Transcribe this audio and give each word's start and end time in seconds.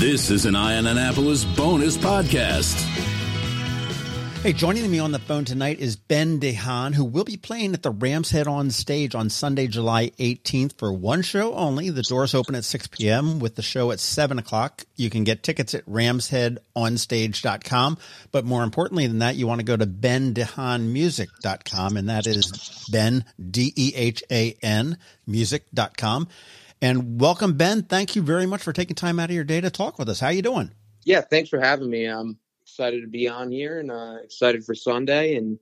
This 0.00 0.30
is 0.30 0.46
an 0.46 0.56
Eye 0.56 0.78
On 0.78 0.86
Annapolis 0.86 1.44
bonus 1.44 1.98
podcast. 1.98 2.74
Hey, 4.42 4.54
joining 4.54 4.90
me 4.90 4.98
on 4.98 5.12
the 5.12 5.18
phone 5.18 5.44
tonight 5.44 5.78
is 5.78 5.96
Ben 5.96 6.40
DeHan, 6.40 6.94
who 6.94 7.04
will 7.04 7.24
be 7.24 7.36
playing 7.36 7.74
at 7.74 7.82
the 7.82 7.90
Rams 7.90 8.30
Head 8.30 8.46
on 8.46 8.70
stage 8.70 9.14
on 9.14 9.28
Sunday, 9.28 9.66
July 9.66 10.08
18th 10.18 10.78
for 10.78 10.90
one 10.90 11.20
show 11.20 11.52
only. 11.52 11.90
The 11.90 12.00
doors 12.00 12.34
open 12.34 12.54
at 12.54 12.64
6 12.64 12.86
p.m. 12.86 13.40
with 13.40 13.56
the 13.56 13.62
show 13.62 13.90
at 13.90 14.00
7 14.00 14.38
o'clock. 14.38 14.86
You 14.96 15.10
can 15.10 15.24
get 15.24 15.42
tickets 15.42 15.74
at 15.74 15.84
ramsheadonstage.com. 15.84 17.98
But 18.32 18.46
more 18.46 18.62
importantly 18.62 19.06
than 19.06 19.18
that, 19.18 19.36
you 19.36 19.46
want 19.46 19.60
to 19.60 19.66
go 19.66 19.76
to 19.76 19.86
bendehanmusic.com, 19.86 21.98
and 21.98 22.08
that 22.08 22.26
is 22.26 22.86
Ben, 22.90 23.26
D 23.50 23.74
E 23.76 23.92
H 23.94 24.24
A 24.30 24.56
N, 24.62 24.96
music.com. 25.26 26.28
And 26.82 27.20
welcome, 27.20 27.54
Ben. 27.58 27.82
Thank 27.82 28.16
you 28.16 28.22
very 28.22 28.46
much 28.46 28.62
for 28.62 28.72
taking 28.72 28.94
time 28.96 29.20
out 29.20 29.28
of 29.28 29.34
your 29.34 29.44
day 29.44 29.60
to 29.60 29.70
talk 29.70 29.98
with 29.98 30.08
us. 30.08 30.20
How 30.20 30.28
you 30.28 30.40
doing? 30.40 30.70
Yeah, 31.04 31.20
thanks 31.20 31.50
for 31.50 31.60
having 31.60 31.90
me. 31.90 32.06
I'm 32.06 32.38
excited 32.62 33.02
to 33.02 33.06
be 33.08 33.28
on 33.28 33.50
here 33.50 33.80
and 33.80 33.90
uh, 33.90 34.16
excited 34.24 34.64
for 34.64 34.74
Sunday 34.74 35.36
and 35.36 35.58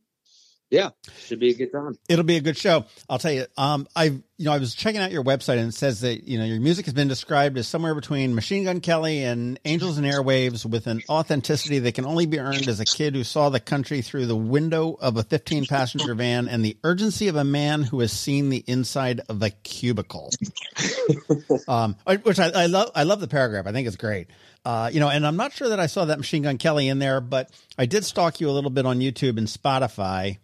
yeah, 0.70 0.90
should 1.18 1.40
be 1.40 1.50
a 1.50 1.54
good 1.54 1.72
time. 1.72 1.98
It'll 2.08 2.24
be 2.24 2.36
a 2.36 2.40
good 2.40 2.56
show. 2.56 2.84
I'll 3.08 3.18
tell 3.18 3.32
you. 3.32 3.46
Um, 3.56 3.88
I 3.96 4.20
you 4.38 4.44
know 4.44 4.52
I 4.52 4.58
was 4.58 4.74
checking 4.74 5.00
out 5.00 5.10
your 5.10 5.24
website 5.24 5.58
and 5.58 5.68
it 5.68 5.74
says 5.74 6.00
that 6.02 6.28
you 6.28 6.38
know 6.38 6.44
your 6.44 6.60
music 6.60 6.86
has 6.86 6.94
been 6.94 7.08
described 7.08 7.58
as 7.58 7.66
somewhere 7.66 7.94
between 7.94 8.36
Machine 8.36 8.64
Gun 8.64 8.80
Kelly 8.80 9.24
and 9.24 9.58
Angels 9.64 9.98
and 9.98 10.06
Airwaves 10.06 10.64
with 10.64 10.86
an 10.86 11.02
authenticity 11.08 11.80
that 11.80 11.94
can 11.94 12.06
only 12.06 12.24
be 12.24 12.38
earned 12.38 12.68
as 12.68 12.78
a 12.78 12.84
kid 12.84 13.16
who 13.16 13.24
saw 13.24 13.48
the 13.48 13.58
country 13.58 14.00
through 14.00 14.26
the 14.26 14.36
window 14.36 14.96
of 15.00 15.16
a 15.16 15.24
15 15.24 15.66
passenger 15.66 16.14
van 16.14 16.46
and 16.46 16.64
the 16.64 16.76
urgency 16.84 17.26
of 17.26 17.34
a 17.34 17.42
man 17.42 17.82
who 17.82 17.98
has 17.98 18.12
seen 18.12 18.48
the 18.48 18.62
inside 18.68 19.20
of 19.28 19.42
a 19.42 19.50
cubicle. 19.50 20.30
um, 21.68 21.96
which 22.22 22.38
I, 22.38 22.50
I 22.50 22.66
love. 22.66 22.92
I 22.94 23.02
love 23.02 23.20
the 23.20 23.28
paragraph. 23.28 23.66
I 23.66 23.72
think 23.72 23.88
it's 23.88 23.96
great. 23.96 24.28
Uh, 24.64 24.90
you 24.92 25.00
know, 25.00 25.08
and 25.08 25.26
I'm 25.26 25.36
not 25.36 25.52
sure 25.52 25.70
that 25.70 25.80
I 25.80 25.86
saw 25.86 26.04
that 26.04 26.18
Machine 26.18 26.42
Gun 26.42 26.58
Kelly 26.58 26.88
in 26.88 27.00
there, 27.00 27.20
but 27.20 27.50
I 27.76 27.86
did 27.86 28.04
stalk 28.04 28.40
you 28.40 28.50
a 28.50 28.52
little 28.52 28.70
bit 28.70 28.86
on 28.86 29.00
YouTube 29.00 29.38
and 29.38 29.48
Spotify, 29.48 30.38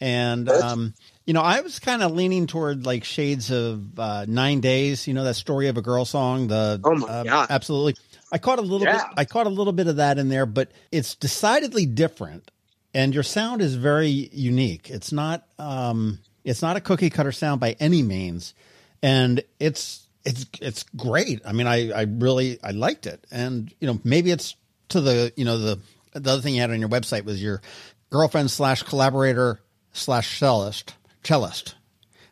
and 0.00 0.48
um, 0.48 0.94
you 1.28 1.34
know, 1.34 1.42
I 1.42 1.60
was 1.60 1.78
kind 1.78 2.02
of 2.02 2.12
leaning 2.12 2.46
toward 2.46 2.86
like 2.86 3.04
shades 3.04 3.50
of 3.50 3.98
uh, 4.00 4.24
Nine 4.26 4.60
Days. 4.60 5.06
You 5.06 5.12
know, 5.12 5.24
that 5.24 5.34
story 5.34 5.68
of 5.68 5.76
a 5.76 5.82
girl 5.82 6.06
song. 6.06 6.48
The 6.48 6.80
oh 6.82 6.94
my 6.94 7.06
uh, 7.06 7.22
god, 7.24 7.46
absolutely. 7.50 7.96
I 8.32 8.38
caught 8.38 8.58
a 8.58 8.62
little 8.62 8.86
Yeah. 8.86 8.96
bit. 8.96 9.06
I 9.18 9.24
caught 9.26 9.46
a 9.46 9.50
little 9.50 9.74
bit 9.74 9.88
of 9.88 9.96
that 9.96 10.16
in 10.16 10.30
there, 10.30 10.46
but 10.46 10.70
it's 10.90 11.14
decidedly 11.14 11.84
different, 11.84 12.50
and 12.94 13.12
your 13.12 13.22
sound 13.22 13.60
is 13.60 13.74
very 13.74 14.08
unique. 14.08 14.88
It's 14.88 15.12
not. 15.12 15.46
Um, 15.58 16.20
it's 16.44 16.62
not 16.62 16.78
a 16.78 16.80
cookie 16.80 17.10
cutter 17.10 17.32
sound 17.32 17.60
by 17.60 17.76
any 17.78 18.02
means, 18.02 18.54
and 19.02 19.42
it's 19.60 20.06
it's 20.24 20.46
it's 20.62 20.84
great. 20.96 21.42
I 21.44 21.52
mean, 21.52 21.66
I 21.66 21.90
I 21.90 22.02
really 22.08 22.58
I 22.64 22.70
liked 22.70 23.06
it, 23.06 23.22
and 23.30 23.70
you 23.80 23.86
know 23.86 24.00
maybe 24.02 24.30
it's 24.30 24.56
to 24.88 25.02
the 25.02 25.30
you 25.36 25.44
know 25.44 25.58
the 25.58 25.78
the 26.14 26.30
other 26.30 26.40
thing 26.40 26.54
you 26.54 26.62
had 26.62 26.70
on 26.70 26.80
your 26.80 26.88
website 26.88 27.26
was 27.26 27.42
your 27.42 27.60
girlfriend 28.08 28.50
slash 28.50 28.82
collaborator 28.82 29.60
slash 29.92 30.40
cellist 30.40 30.94
cellist. 31.22 31.74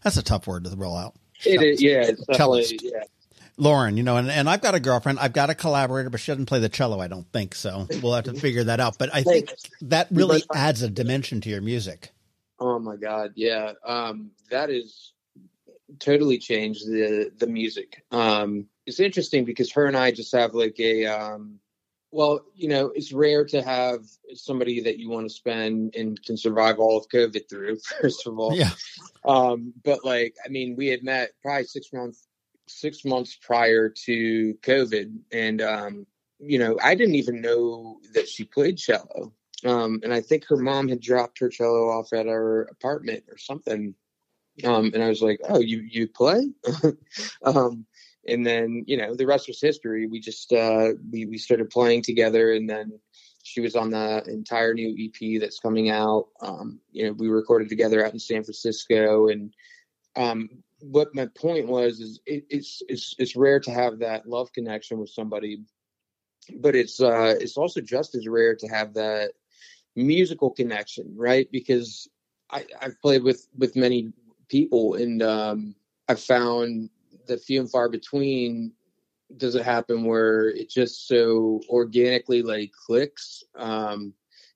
That's 0.03 0.17
a 0.17 0.23
tough 0.23 0.47
word 0.47 0.65
to 0.65 0.71
roll 0.77 0.97
out. 0.97 1.15
it 1.45 1.63
is. 1.63 1.83
Yeah, 1.83 2.03
it's 2.03 2.25
Cellist. 2.37 2.81
yeah. 2.83 3.03
Lauren, 3.59 3.97
you 3.97 4.03
know, 4.03 4.19
and, 4.19 4.31
and 4.31 4.49
I've 4.51 4.61
got 4.61 4.75
a 4.75 4.81
girlfriend. 4.81 5.19
I've 5.19 5.33
got 5.33 5.49
a 5.49 5.55
collaborator, 5.55 6.11
but 6.11 6.21
she 6.21 6.31
doesn't 6.31 6.47
play 6.47 6.61
the 6.61 6.69
cello. 6.69 7.01
I 7.01 7.09
don't 7.09 7.31
think 7.33 7.55
so. 7.55 7.87
We'll 8.03 8.15
have 8.15 8.25
to 8.25 8.35
figure 8.41 8.65
that 8.65 8.81
out. 8.81 8.99
But 8.99 9.15
I 9.15 9.23
think 9.23 9.53
that 9.83 10.09
really 10.11 10.43
adds 10.55 10.83
a 10.83 10.91
dimension 10.91 11.41
to 11.43 11.49
your 11.49 11.63
music. 11.63 12.11
Oh 12.59 12.79
my 12.79 12.97
god, 12.97 13.33
yeah. 13.35 13.73
Um, 13.85 14.31
that 14.51 14.71
is 14.71 15.13
totally 15.99 16.39
changed 16.39 16.87
the 16.87 17.31
the 17.37 17.47
music. 17.47 18.03
Um, 18.11 18.67
it's 18.85 19.01
interesting 19.01 19.45
because 19.45 19.73
her 19.73 19.87
and 19.87 19.97
I 19.97 20.11
just 20.11 20.33
have 20.33 20.55
like 20.55 20.79
a 20.79 21.07
um, 21.07 21.59
well, 22.17 22.41
you 22.55 22.67
know, 22.67 22.87
it's 22.95 23.13
rare 23.13 23.45
to 23.45 23.61
have 23.61 24.01
somebody 24.33 24.81
that 24.81 24.99
you 24.99 25.11
want 25.11 25.29
to 25.29 25.35
spend 25.35 25.95
and 25.95 26.21
can 26.25 26.39
survive 26.39 26.79
all 26.79 26.97
of 26.97 27.07
COVID 27.11 27.47
through. 27.51 27.77
First 28.01 28.27
of 28.27 28.39
all, 28.39 28.57
Yeah, 28.57 28.71
Um, 29.27 29.75
but 29.85 30.03
like, 30.03 30.35
I 30.43 30.49
mean, 30.49 30.77
we 30.77 30.87
had 30.87 31.05
met 31.05 31.33
probably 31.43 31.65
six 31.65 31.93
months, 31.93 32.27
six 32.69 33.05
months 33.05 33.37
prior 33.37 33.91
to 34.07 34.55
COVID, 34.63 35.15
and 35.31 35.61
um, 35.61 36.07
you 36.39 36.59
know, 36.59 36.79
I 36.83 36.95
didn't 36.95 37.17
even 37.17 37.43
know 37.43 38.01
that 38.15 38.27
she 38.27 38.45
played 38.45 38.79
cello. 38.79 39.35
Um, 39.67 40.01
and 40.03 40.15
I 40.15 40.23
think 40.23 40.47
her 40.47 40.57
mom 40.57 40.89
had 40.89 41.01
dropped 41.01 41.39
her 41.41 41.51
cello 41.51 41.91
off 41.91 42.15
at 42.15 42.29
our 42.29 42.63
apartment 42.63 43.25
or 43.31 43.37
something. 43.37 43.95
Um, 44.65 44.91
and 44.95 45.03
I 45.03 45.09
was 45.09 45.21
like, 45.21 45.41
"Oh, 45.47 45.61
you 45.61 45.81
you 45.83 46.09
play?" 46.09 46.51
um, 47.45 47.85
and 48.29 48.47
then 48.47 48.85
you 48.87 48.97
know, 48.97 49.15
the 49.15 49.27
rest 49.27 49.49
was 49.49 49.61
history. 49.61 50.07
We 50.07 50.21
just 50.21 50.53
uh, 50.53 50.93
we 51.11 51.27
we 51.27 51.39
started 51.39 51.71
playing 51.71 52.03
together, 52.03 52.53
and 52.53 52.69
then 52.69 52.99
she 53.43 53.61
was 53.61 53.77
on 53.77 53.91
the 53.91 54.25
entire 54.27 54.75
new 54.75 54.95
EP 54.99 55.41
that's 55.41 55.61
coming 55.61 55.91
out. 55.91 56.29
Um, 56.41 56.81
you 56.91 57.07
know, 57.07 57.13
we 57.13 57.29
recorded 57.29 57.69
together 57.69 58.05
out 58.05 58.13
in 58.13 58.19
San 58.19 58.43
Francisco, 58.43 59.29
and 59.29 59.55
um, 60.17 60.49
what 60.81 61.15
my 61.15 61.27
point 61.27 61.67
was 61.67 62.01
is 62.01 62.21
it, 62.27 62.45
it's 62.51 62.83
it's 62.89 63.15
it's 63.19 63.37
rare 63.37 63.61
to 63.61 63.71
have 63.71 63.99
that 64.01 64.29
love 64.29 64.53
connection 64.53 64.99
with 64.99 65.11
somebody, 65.11 65.63
but 66.57 66.75
it's 66.75 67.01
uh, 67.01 67.35
it's 67.41 67.57
also 67.57 67.81
just 67.81 68.15
as 68.15 68.27
rare 68.27 68.55
to 68.57 68.67
have 68.69 68.95
that 68.95 69.33
musical 69.95 70.51
connection, 70.51 71.13
right? 71.17 71.49
Because 71.51 72.09
I, 72.51 72.67
I've 72.81 73.01
played 73.01 73.23
with 73.23 73.47
with 73.57 73.77
many 73.77 74.13
people, 74.49 74.95
and 74.95 75.23
um, 75.23 75.75
I've 76.09 76.21
found 76.21 76.91
that 77.27 77.43
few 77.43 77.61
and 77.61 77.71
far 77.71 77.89
between 77.89 78.73
does 79.37 79.55
it 79.57 79.65
happen 79.65 80.05
where 80.05 80.49
it 80.49 80.71
just 80.71 81.09
so 81.09 81.61
organically 81.69 82.43
like 82.43 82.71
clicks 82.87 83.43
um 83.57 84.13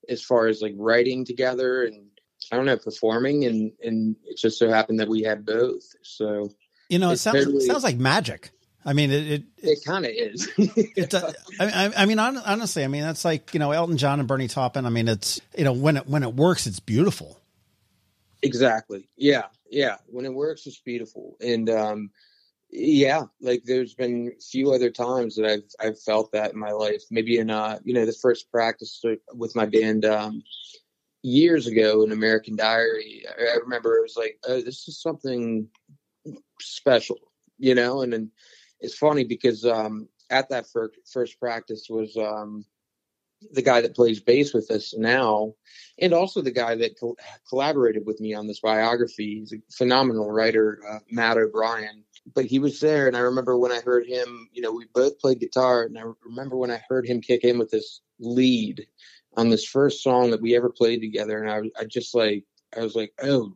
as 0.07 0.21
far 0.23 0.47
as 0.47 0.61
like 0.61 0.73
writing 0.77 1.25
together 1.25 1.83
and 1.83 2.07
I 2.51 2.55
don't 2.55 2.65
know 2.65 2.77
performing 2.77 3.45
and 3.45 3.71
and 3.83 4.15
it 4.25 4.37
just 4.37 4.57
so 4.57 4.69
happened 4.69 4.99
that 4.99 5.09
we 5.09 5.23
had 5.23 5.45
both 5.45 5.83
so 6.03 6.49
you 6.89 6.99
know, 6.99 7.11
it 7.11 7.17
sounds 7.17 7.45
totally- 7.45 7.65
sounds 7.65 7.83
like 7.83 7.97
magic. 7.97 8.51
I 8.83 8.93
mean, 8.93 9.11
it 9.11 9.31
it, 9.31 9.43
it 9.61 9.79
kind 9.85 10.05
of 10.05 10.11
is 10.11 10.49
it 10.57 11.13
uh, 11.13 11.31
I, 11.59 11.85
I- 11.85 11.93
I 12.01 12.05
mean, 12.05 12.17
honestly, 12.19 12.83
I 12.83 12.87
mean, 12.87 13.03
that's 13.03 13.23
like 13.23 13.53
you 13.53 13.59
know 13.59 13.71
Elton 13.71 13.95
John 13.97 14.19
and 14.19 14.27
Bernie 14.27 14.47
Taupin. 14.49 14.85
I 14.85 14.89
mean, 14.89 15.07
it's 15.07 15.39
you 15.57 15.63
know 15.63 15.71
when 15.71 15.97
it 15.97 16.07
when 16.07 16.23
it 16.23 16.33
works, 16.33 16.65
it's 16.67 16.79
beautiful. 16.81 17.39
exactly 18.41 19.07
yeah 19.17 19.43
yeah 19.69 19.97
when 20.07 20.25
it 20.25 20.33
works 20.33 20.65
it's 20.65 20.79
beautiful 20.79 21.37
and 21.41 21.69
um 21.69 22.09
yeah 22.71 23.23
like 23.41 23.63
there's 23.65 23.93
been 23.93 24.31
few 24.39 24.71
other 24.71 24.89
times 24.89 25.35
that 25.35 25.45
I've 25.45 25.87
I've 25.87 26.01
felt 26.01 26.31
that 26.31 26.53
in 26.53 26.59
my 26.59 26.71
life 26.71 27.03
maybe 27.11 27.37
in 27.37 27.49
uh 27.49 27.79
you 27.83 27.93
know 27.93 28.05
the 28.05 28.13
first 28.13 28.49
practice 28.51 29.01
with 29.33 29.55
my 29.55 29.65
band 29.65 30.05
um 30.05 30.41
years 31.23 31.67
ago 31.67 32.03
in 32.03 32.11
American 32.11 32.55
Diary, 32.55 33.23
I, 33.27 33.57
remember 33.57 33.95
it 33.95 34.01
was 34.01 34.17
like, 34.17 34.39
oh, 34.47 34.61
this 34.61 34.87
is 34.87 35.01
something 35.01 35.67
special, 36.59 37.17
you 37.57 37.75
know. 37.75 38.01
And 38.01 38.13
then 38.13 38.31
it's 38.79 38.97
funny 38.97 39.23
because 39.23 39.65
um, 39.65 40.07
at 40.29 40.49
that 40.49 40.67
first 40.67 40.95
first 41.11 41.39
practice 41.39 41.87
was 41.89 42.15
um, 42.17 42.65
the 43.51 43.61
guy 43.61 43.81
that 43.81 43.95
plays 43.95 44.19
bass 44.19 44.53
with 44.53 44.69
us 44.71 44.93
now, 44.97 45.53
and 45.99 46.13
also 46.13 46.41
the 46.41 46.51
guy 46.51 46.75
that 46.75 46.99
co- 46.99 47.17
collaborated 47.47 48.05
with 48.05 48.19
me 48.19 48.33
on 48.33 48.47
this 48.47 48.59
biography. 48.59 49.39
He's 49.39 49.53
a 49.53 49.57
phenomenal 49.71 50.31
writer, 50.31 50.79
uh, 50.89 50.99
Matt 51.09 51.37
O'Brien. 51.37 52.03
But 52.35 52.45
he 52.45 52.59
was 52.59 52.79
there, 52.79 53.07
and 53.07 53.17
I 53.17 53.21
remember 53.21 53.57
when 53.57 53.71
I 53.71 53.81
heard 53.81 54.05
him. 54.05 54.47
You 54.53 54.61
know, 54.61 54.71
we 54.71 54.85
both 54.93 55.19
played 55.19 55.39
guitar, 55.39 55.83
and 55.83 55.97
I 55.97 56.03
remember 56.23 56.55
when 56.55 56.69
I 56.71 56.81
heard 56.87 57.07
him 57.07 57.19
kick 57.21 57.43
in 57.43 57.57
with 57.57 57.71
this 57.71 58.01
lead 58.19 58.85
on 59.35 59.49
this 59.49 59.65
first 59.65 60.03
song 60.03 60.31
that 60.31 60.41
we 60.41 60.55
ever 60.55 60.69
played 60.69 60.99
together, 61.01 61.41
and 61.41 61.49
I, 61.49 61.61
was- 61.61 61.71
I 61.79 61.85
just 61.85 62.13
like, 62.13 62.43
I 62.77 62.81
was 62.81 62.95
like, 62.95 63.11
oh, 63.23 63.55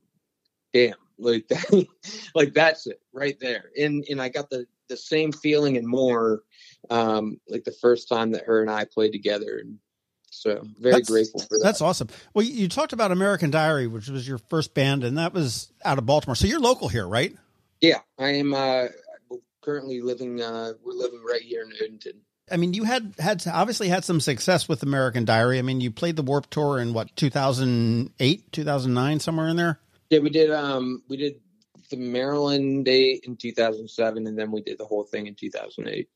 damn, 0.73 0.95
like 1.19 1.47
that, 1.49 1.85
like 2.33 2.53
that's 2.53 2.87
it 2.87 2.99
right 3.13 3.39
there, 3.39 3.65
and 3.77 4.03
and 4.09 4.21
I 4.21 4.29
got 4.29 4.49
the 4.49 4.65
the 4.87 4.97
same 4.97 5.31
feeling 5.31 5.77
and 5.77 5.87
more, 5.87 6.41
um, 6.89 7.39
like 7.49 7.63
the 7.65 7.71
first 7.81 8.07
time 8.09 8.31
that 8.31 8.45
her 8.45 8.61
and 8.61 8.69
I 8.71 8.85
played 8.85 9.11
together, 9.11 9.57
and 9.61 9.77
so 10.31 10.63
very 10.79 10.93
That's- 10.93 11.09
grateful 11.09 11.39
for 11.41 11.47
that. 11.51 11.61
That's 11.63 11.81
awesome. 11.81 12.09
Well, 12.33 12.45
you 12.45 12.67
talked 12.67 12.93
about 12.93 13.11
American 13.11 13.51
Diary, 13.51 13.85
which 13.87 14.09
was 14.09 14.27
your 14.27 14.37
first 14.37 14.73
band, 14.73 15.03
and 15.03 15.17
that 15.19 15.33
was 15.33 15.71
out 15.83 15.97
of 15.99 16.05
Baltimore. 16.07 16.35
So 16.35 16.47
you're 16.47 16.59
local 16.59 16.87
here, 16.87 17.07
right? 17.07 17.35
Yeah, 17.81 17.99
I 18.17 18.29
am 18.35 18.53
uh, 18.53 18.85
currently 19.61 20.01
living. 20.01 20.41
Uh, 20.41 20.73
we're 20.83 20.93
living 20.93 21.23
right 21.27 21.41
here 21.41 21.63
in 21.63 21.71
Odenton. 21.71 22.19
I 22.51 22.57
mean, 22.57 22.73
you 22.73 22.83
had 22.83 23.15
had 23.17 23.43
obviously 23.47 23.87
had 23.87 24.05
some 24.05 24.19
success 24.19 24.69
with 24.69 24.83
American 24.83 25.25
Diary. 25.25 25.57
I 25.57 25.63
mean, 25.63 25.81
you 25.81 25.91
played 25.91 26.15
the 26.15 26.21
Warped 26.21 26.51
Tour 26.51 26.79
in 26.79 26.93
what 26.93 27.15
2008, 27.15 28.51
2009, 28.51 29.19
somewhere 29.19 29.47
in 29.47 29.55
there. 29.57 29.79
Yeah, 30.09 30.19
we 30.19 30.29
did. 30.29 30.51
Um, 30.51 31.01
we 31.09 31.17
did 31.17 31.39
the 31.89 31.97
Maryland 31.97 32.85
date 32.85 33.23
in 33.25 33.35
2007, 33.35 34.27
and 34.27 34.37
then 34.37 34.51
we 34.51 34.61
did 34.61 34.77
the 34.77 34.85
whole 34.85 35.03
thing 35.03 35.27
in 35.27 35.35
2008. 35.35 36.07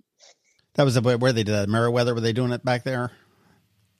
That 0.75 0.83
was 0.83 0.94
the 0.95 1.01
where 1.01 1.33
they 1.33 1.44
did 1.44 1.53
that. 1.53 1.67
Merriweather, 1.69 2.13
were 2.13 2.21
they 2.21 2.33
doing 2.33 2.51
it 2.51 2.63
back 2.63 2.83
there? 2.83 3.11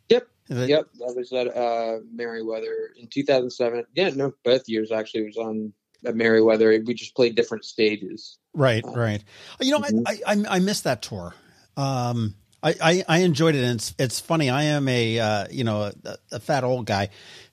Yep. 0.10 0.28
It- 0.50 0.70
Yep, 0.70 0.88
that 1.00 1.14
was 1.16 1.32
at 1.34 1.48
uh, 1.56 2.00
Merriweather 2.12 2.90
in 2.98 3.08
2007. 3.08 3.86
Yeah, 3.96 4.10
no, 4.10 4.34
both 4.44 4.64
years 4.68 4.92
actually 4.92 5.26
was 5.26 5.38
on 5.38 5.74
at 6.06 6.16
Merriweather. 6.16 6.82
We 6.86 6.94
just 6.94 7.16
played 7.16 7.36
different 7.36 7.66
stages. 7.66 8.38
Right, 8.54 8.84
right. 8.86 9.24
You 9.60 9.72
know, 9.72 9.80
mhm. 9.80 10.04
I, 10.08 10.20
I 10.26 10.56
I 10.56 10.60
missed 10.60 10.84
that 10.86 11.02
tour. 11.02 11.34
Um, 11.78 12.36
I, 12.62 12.76
I, 12.82 13.04
I 13.08 13.18
enjoyed 13.20 13.56
it, 13.56 13.64
and 13.64 13.76
it's 13.76 13.96
it's 13.98 14.20
funny. 14.20 14.50
I 14.50 14.64
am 14.64 14.88
a 14.88 15.20
uh, 15.20 15.48
you 15.50 15.64
know 15.64 15.92
a, 16.06 16.18
a 16.32 16.40
fat 16.40 16.64
old 16.64 16.86
guy, 16.86 17.10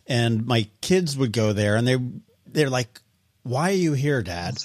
and 0.07 0.47
my 0.47 0.69
kids 0.81 1.17
would 1.17 1.33
go 1.33 1.53
there, 1.53 1.77
and 1.77 1.87
they 1.87 1.97
they're 2.47 2.71
like, 2.71 3.01
"Why 3.43 3.71
are 3.71 3.75
you 3.75 3.93
here, 3.93 4.23
Dad?" 4.23 4.57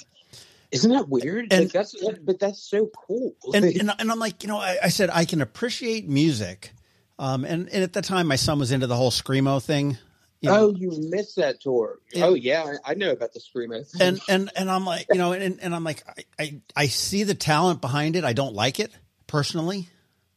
Isn't 0.72 0.90
that 0.90 1.08
weird? 1.08 1.52
And- 1.52 1.64
like 1.64 1.72
that's 1.72 1.94
but 2.22 2.40
that's 2.40 2.62
so 2.62 2.90
cool. 3.06 3.34
and, 3.54 3.64
and 3.64 3.92
and 3.98 4.10
I'm 4.10 4.18
like, 4.18 4.42
you 4.42 4.48
know, 4.48 4.58
I, 4.58 4.78
I 4.84 4.88
said 4.88 5.10
I 5.12 5.26
can 5.26 5.42
appreciate 5.42 6.08
music, 6.08 6.72
um, 7.18 7.44
and 7.44 7.68
and 7.68 7.84
at 7.84 7.92
the 7.92 8.02
time 8.02 8.26
my 8.26 8.36
son 8.36 8.58
was 8.58 8.72
into 8.72 8.86
the 8.86 8.96
whole 8.96 9.10
screamo 9.10 9.62
thing, 9.62 9.98
you 10.42 10.50
know, 10.50 10.66
oh, 10.66 10.74
you 10.76 10.90
missed 11.10 11.36
that 11.36 11.60
tour. 11.60 11.98
Yeah. 12.12 12.26
Oh 12.26 12.34
yeah, 12.34 12.74
I 12.84 12.94
know 12.94 13.12
about 13.12 13.32
the 13.32 13.40
screamo. 13.40 13.86
and 14.00 14.20
and 14.28 14.50
and 14.56 14.70
I'm 14.70 14.84
like, 14.84 15.06
you 15.10 15.18
know, 15.18 15.32
and 15.32 15.60
and 15.60 15.74
I'm 15.74 15.84
like, 15.84 16.02
I, 16.06 16.42
I 16.42 16.60
I 16.76 16.86
see 16.88 17.22
the 17.22 17.34
talent 17.34 17.80
behind 17.80 18.16
it. 18.16 18.24
I 18.24 18.32
don't 18.32 18.54
like 18.54 18.80
it 18.80 18.90
personally. 19.26 19.88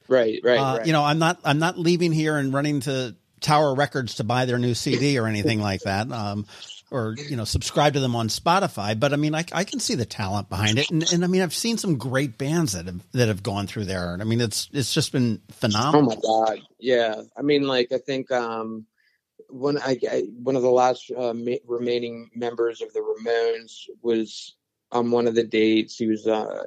right, 0.08 0.40
right, 0.44 0.58
Uh, 0.60 0.78
right. 0.78 0.88
You 0.88 0.94
know, 0.94 1.04
I'm 1.04 1.20
not 1.20 1.40
I'm 1.44 1.60
not 1.60 1.78
leaving 1.78 2.12
here 2.12 2.38
and 2.38 2.54
running 2.54 2.82
to 2.82 3.16
Tower 3.42 3.74
Records 3.76 4.16
to 4.16 4.24
buy 4.24 4.46
their 4.46 4.60
new 4.60 4.76
CD 4.76 5.18
or 5.18 5.28
anything 5.28 5.60
like 5.60 5.82
that. 5.82 6.12
Um, 6.12 6.46
or 6.92 7.16
you 7.18 7.36
know, 7.36 7.46
subscribe 7.46 7.94
to 7.94 8.00
them 8.00 8.16
on 8.16 8.28
Spotify. 8.28 8.98
But 8.98 9.12
I 9.12 9.16
mean, 9.16 9.34
I, 9.34 9.44
I 9.52 9.64
can 9.64 9.80
see 9.80 9.96
the 9.96 10.06
talent 10.06 10.50
behind 10.50 10.78
it, 10.78 10.92
and, 10.92 11.04
and 11.12 11.24
I 11.24 11.28
mean, 11.28 11.42
I've 11.42 11.54
seen 11.54 11.78
some 11.80 11.98
great 11.98 12.38
bands 12.38 12.74
that 12.74 12.86
have 12.86 13.02
that 13.14 13.28
have 13.28 13.42
gone 13.42 13.66
through 13.68 13.86
there. 13.86 14.14
And 14.14 14.22
I 14.22 14.26
mean, 14.26 14.40
it's 14.40 14.70
it's 14.72 14.94
just 14.94 15.12
been 15.12 15.42
phenomenal. 15.50 16.14
Oh 16.14 16.16
phenomenal. 16.16 16.42
my 16.42 16.56
god, 16.56 16.62
yeah. 16.80 17.22
I 17.36 17.42
mean, 17.42 17.64
like 17.64 17.92
I 17.92 17.98
think 17.98 18.32
um, 18.32 18.86
one 19.56 19.78
I, 19.78 19.98
I 20.12 20.24
one 20.44 20.56
of 20.56 20.62
the 20.62 20.70
last 20.70 21.12
uh, 21.12 21.34
ma- 21.34 21.64
remaining 21.66 22.30
members 22.36 22.82
of 22.82 22.92
the 22.94 23.00
Ramones 23.00 23.86
was 24.02 24.56
on 24.92 25.12
one 25.12 25.28
of 25.28 25.36
the 25.36 25.44
dates. 25.44 25.98
He 25.98 26.08
was, 26.08 26.28
uh, 26.28 26.64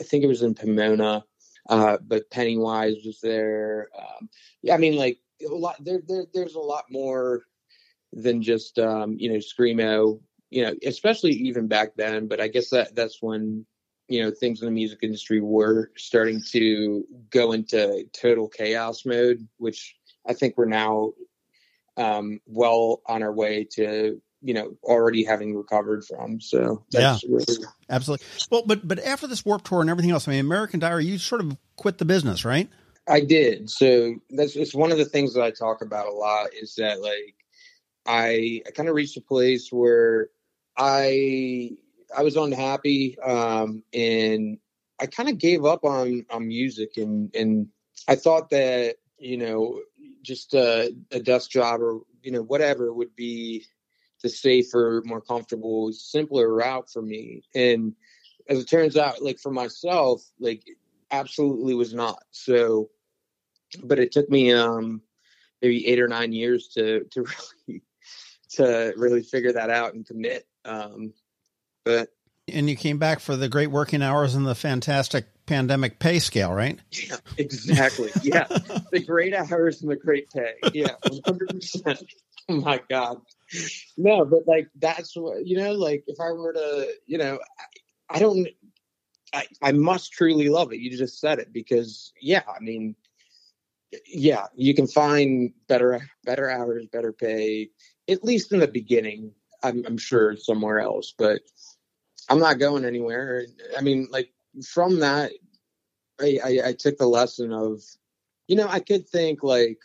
I 0.00 0.04
think 0.04 0.24
it 0.24 0.28
was 0.28 0.42
in 0.42 0.54
Pomona, 0.54 1.24
uh, 1.68 1.98
but 2.06 2.30
Pennywise 2.30 2.96
was 3.04 3.20
there. 3.20 3.88
Um, 3.98 4.28
yeah, 4.62 4.74
I 4.74 4.78
mean, 4.78 4.96
like 4.96 5.18
a 5.48 5.54
lot. 5.54 5.76
There, 5.84 6.00
there, 6.06 6.24
there's 6.32 6.54
a 6.54 6.60
lot 6.60 6.84
more 6.90 7.42
than 8.12 8.42
just 8.42 8.78
um, 8.78 9.16
you 9.18 9.30
know 9.32 9.38
screamo. 9.38 10.20
You 10.50 10.62
know, 10.64 10.74
especially 10.86 11.32
even 11.32 11.66
back 11.66 11.94
then. 11.96 12.28
But 12.28 12.40
I 12.40 12.48
guess 12.48 12.70
that 12.70 12.94
that's 12.94 13.22
when 13.22 13.66
you 14.08 14.22
know 14.22 14.30
things 14.30 14.60
in 14.60 14.66
the 14.66 14.72
music 14.72 15.00
industry 15.02 15.40
were 15.40 15.90
starting 15.96 16.42
to 16.52 17.04
go 17.30 17.52
into 17.52 18.04
total 18.12 18.48
chaos 18.48 19.06
mode 19.06 19.46
which 19.58 19.94
i 20.26 20.32
think 20.34 20.58
we're 20.58 20.66
now 20.66 21.12
um 21.96 22.40
well 22.46 23.02
on 23.06 23.22
our 23.22 23.32
way 23.32 23.64
to 23.64 24.20
you 24.40 24.54
know 24.54 24.76
already 24.82 25.24
having 25.24 25.54
recovered 25.54 26.04
from 26.04 26.40
so 26.40 26.84
that's 26.90 27.24
really 27.24 27.44
Absolutely. 27.92 28.26
Well, 28.50 28.64
but 28.66 28.88
but 28.88 28.98
after 29.00 29.26
this 29.26 29.44
Warped 29.44 29.66
Tour 29.66 29.82
and 29.82 29.90
everything 29.90 30.10
else, 30.10 30.26
I 30.26 30.32
mean, 30.32 30.40
American 30.40 30.80
Diary, 30.80 31.04
you 31.04 31.18
sort 31.18 31.42
of 31.42 31.56
quit 31.76 31.98
the 31.98 32.06
business, 32.06 32.42
right? 32.44 32.68
I 33.06 33.20
did. 33.20 33.68
So 33.68 34.14
that's 34.30 34.56
it's 34.56 34.74
one 34.74 34.92
of 34.92 34.98
the 34.98 35.04
things 35.04 35.34
that 35.34 35.42
I 35.42 35.50
talk 35.50 35.82
about 35.82 36.06
a 36.06 36.12
lot 36.12 36.54
is 36.54 36.74
that 36.76 37.02
like 37.02 37.34
I 38.06 38.62
I 38.66 38.70
kind 38.70 38.88
of 38.88 38.94
reached 38.94 39.18
a 39.18 39.20
place 39.20 39.70
where 39.70 40.28
I 40.76 41.72
I 42.16 42.22
was 42.22 42.36
unhappy 42.36 43.18
um 43.20 43.82
and 43.92 44.58
I 44.98 45.06
kind 45.06 45.28
of 45.28 45.38
gave 45.38 45.64
up 45.64 45.84
on 45.84 46.24
on 46.30 46.48
music 46.48 46.96
and 46.96 47.34
and 47.34 47.68
I 48.08 48.14
thought 48.14 48.50
that 48.50 48.96
you 49.18 49.36
know 49.36 49.80
just 50.22 50.54
a, 50.54 50.94
a 51.10 51.20
desk 51.20 51.50
job 51.50 51.80
or 51.80 52.00
you 52.22 52.30
know 52.32 52.42
whatever 52.42 52.92
would 52.92 53.14
be 53.16 53.64
the 54.22 54.28
safer, 54.28 55.02
more 55.04 55.20
comfortable, 55.20 55.92
simpler 55.92 56.52
route 56.52 56.88
for 56.90 57.02
me. 57.02 57.42
And 57.54 57.94
as 58.48 58.60
it 58.60 58.66
turns 58.66 58.96
out, 58.96 59.20
like 59.20 59.38
for 59.38 59.50
myself, 59.50 60.22
like 60.38 60.62
absolutely 61.10 61.74
was 61.74 61.92
not. 61.92 62.22
So, 62.30 62.90
but 63.82 63.98
it 63.98 64.12
took 64.12 64.30
me 64.30 64.52
um 64.52 65.02
maybe 65.60 65.86
eight 65.86 66.00
or 66.00 66.08
nine 66.08 66.32
years 66.32 66.68
to 66.68 67.04
to 67.10 67.22
really 67.68 67.82
to 68.50 68.92
really 68.96 69.22
figure 69.22 69.52
that 69.52 69.70
out 69.70 69.94
and 69.94 70.06
commit. 70.06 70.46
Um, 70.64 71.12
but 71.84 72.10
And 72.48 72.68
you 72.68 72.76
came 72.76 72.98
back 72.98 73.20
for 73.20 73.36
the 73.36 73.48
great 73.48 73.68
working 73.68 74.02
hours 74.02 74.34
and 74.34 74.46
the 74.46 74.54
fantastic 74.54 75.41
pandemic 75.52 75.98
pay 75.98 76.18
scale, 76.18 76.50
right? 76.50 76.80
yeah, 76.92 77.16
exactly. 77.36 78.10
Yeah, 78.22 78.46
the 78.90 79.04
great 79.06 79.34
hours 79.34 79.82
and 79.82 79.90
the 79.90 79.96
great 79.96 80.30
pay. 80.30 80.54
Yeah, 80.72 80.94
one 81.08 81.20
hundred 81.26 81.50
percent. 81.50 82.02
Oh 82.48 82.60
my 82.60 82.80
god. 82.88 83.20
No, 83.98 84.24
but 84.24 84.48
like 84.48 84.68
that's 84.80 85.14
what 85.14 85.46
you 85.46 85.58
know. 85.58 85.72
Like 85.72 86.04
if 86.06 86.18
I 86.18 86.32
were 86.32 86.54
to, 86.54 86.88
you 87.06 87.18
know, 87.18 87.38
I, 88.10 88.16
I 88.16 88.18
don't. 88.18 88.48
I, 89.34 89.46
I 89.62 89.72
must 89.72 90.12
truly 90.12 90.48
love 90.48 90.72
it. 90.72 90.80
You 90.80 90.96
just 90.96 91.18
said 91.18 91.38
it 91.38 91.52
because, 91.54 92.12
yeah, 92.20 92.42
I 92.46 92.60
mean, 92.60 92.96
yeah, 94.06 94.46
you 94.54 94.74
can 94.74 94.86
find 94.86 95.52
better 95.68 96.00
better 96.24 96.50
hours, 96.50 96.86
better 96.86 97.12
pay, 97.12 97.70
at 98.08 98.24
least 98.24 98.52
in 98.52 98.60
the 98.60 98.68
beginning. 98.68 99.32
I'm, 99.62 99.84
I'm 99.86 99.98
sure 99.98 100.36
somewhere 100.36 100.80
else, 100.80 101.14
but 101.16 101.40
I'm 102.28 102.40
not 102.40 102.58
going 102.58 102.84
anywhere. 102.84 103.44
I 103.76 103.80
mean, 103.82 104.08
like 104.10 104.32
from 104.66 105.00
that, 105.00 105.32
I, 106.20 106.38
I, 106.44 106.60
I 106.68 106.72
took 106.72 106.98
the 106.98 107.06
lesson 107.06 107.52
of, 107.52 107.80
you 108.48 108.56
know, 108.56 108.68
I 108.68 108.80
could 108.80 109.08
think 109.08 109.42
like, 109.42 109.78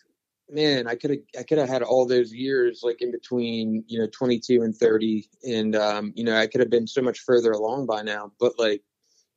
man, 0.49 0.87
I 0.87 0.95
could 0.95 1.11
have 1.11 1.19
I 1.39 1.43
could 1.43 1.57
have 1.57 1.69
had 1.69 1.83
all 1.83 2.05
those 2.05 2.33
years 2.33 2.81
like 2.83 3.01
in 3.01 3.11
between, 3.11 3.83
you 3.87 3.99
know, 3.99 4.07
22 4.07 4.61
and 4.61 4.75
30, 4.75 5.29
and 5.43 5.75
um, 5.75 6.13
you 6.15 6.23
know, 6.23 6.37
I 6.37 6.47
could 6.47 6.61
have 6.61 6.69
been 6.69 6.87
so 6.87 7.01
much 7.01 7.19
further 7.19 7.51
along 7.51 7.85
by 7.85 8.01
now. 8.01 8.31
But 8.39 8.53
like, 8.57 8.81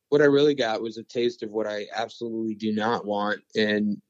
what 0.09 0.21
I 0.21 0.25
really 0.25 0.55
got 0.55 0.81
was 0.81 0.97
a 0.97 1.03
taste 1.03 1.43
of 1.43 1.51
what 1.51 1.67
I 1.67 1.87
absolutely 1.95 2.55
do 2.55 2.73
not 2.73 3.05
want, 3.05 3.41
and 3.55 4.01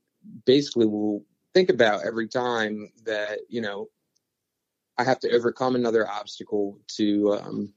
basically 0.46 0.86
will 0.86 1.26
think 1.54 1.70
about 1.70 2.06
every 2.06 2.28
time 2.28 2.92
that 3.06 3.40
you 3.50 3.62
know 3.62 3.88
I 4.98 5.04
have 5.04 5.20
to 5.22 5.32
overcome 5.32 5.76
another 5.76 6.08
obstacle 6.08 6.80
to 6.98 7.40
um, 7.42 7.74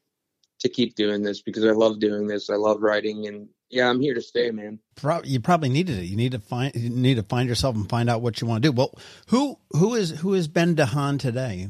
to 0.64 0.68
keep 0.70 0.96
doing 0.96 1.22
this 1.22 1.42
because 1.42 1.64
I 1.64 1.70
love 1.70 2.00
doing 2.00 2.26
this. 2.26 2.50
I 2.50 2.56
love 2.56 2.80
writing, 2.80 3.28
and 3.28 3.48
yeah, 3.70 3.88
I'm 3.88 4.00
here 4.00 4.14
to 4.14 4.22
stay, 4.22 4.50
man. 4.50 4.80
Pro- 4.96 5.22
you 5.22 5.38
probably 5.38 5.68
needed 5.68 5.98
it. 5.98 6.06
You 6.06 6.16
need 6.16 6.32
to 6.32 6.38
find 6.38 6.74
you 6.74 6.90
need 6.90 7.16
to 7.16 7.22
find 7.22 7.48
yourself 7.48 7.76
and 7.76 7.88
find 7.88 8.10
out 8.10 8.22
what 8.22 8.40
you 8.40 8.46
want 8.46 8.62
to 8.62 8.68
do. 8.70 8.72
Well, 8.72 8.98
who 9.28 9.58
who 9.70 9.94
is 9.94 10.10
who 10.10 10.34
is 10.34 10.48
Ben 10.48 10.74
DeHan 10.74 11.20
today? 11.20 11.68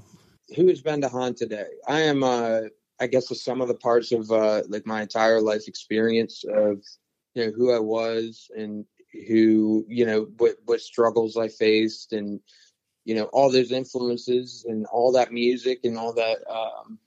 Who 0.57 0.69
is 0.69 0.81
Ben 0.81 1.03
Han 1.03 1.35
today? 1.35 1.67
I 1.89 2.03
am, 2.03 2.23
uh, 2.23 2.61
I 3.01 3.09
guess, 3.09 3.29
the 3.29 3.35
sum 3.35 3.61
of 3.61 3.69
the 3.69 3.75
parts 3.75 4.13
of 4.13 4.31
uh, 4.31 4.63
like 4.69 4.87
my 4.87 5.03
entire 5.03 5.41
life 5.41 5.67
experience 5.67 6.45
of 6.45 6.83
you 7.35 7.47
know 7.47 7.53
who 7.53 7.73
I 7.73 7.81
was 7.81 8.49
and 8.57 8.85
who 9.27 9.85
you 9.89 10.07
know 10.07 10.29
what 10.39 10.57
what 10.67 10.81
struggles 10.81 11.37
I 11.37 11.49
faced 11.49 12.13
and 12.13 12.39
you 13.05 13.17
know 13.17 13.25
all 13.33 13.51
those 13.51 13.73
influences 13.73 14.65
and 14.69 14.87
all 14.87 15.11
that 15.13 15.33
music 15.33 15.81
and 15.83 15.99
all 15.99 16.13
that 16.13 16.39
um, 16.49 16.99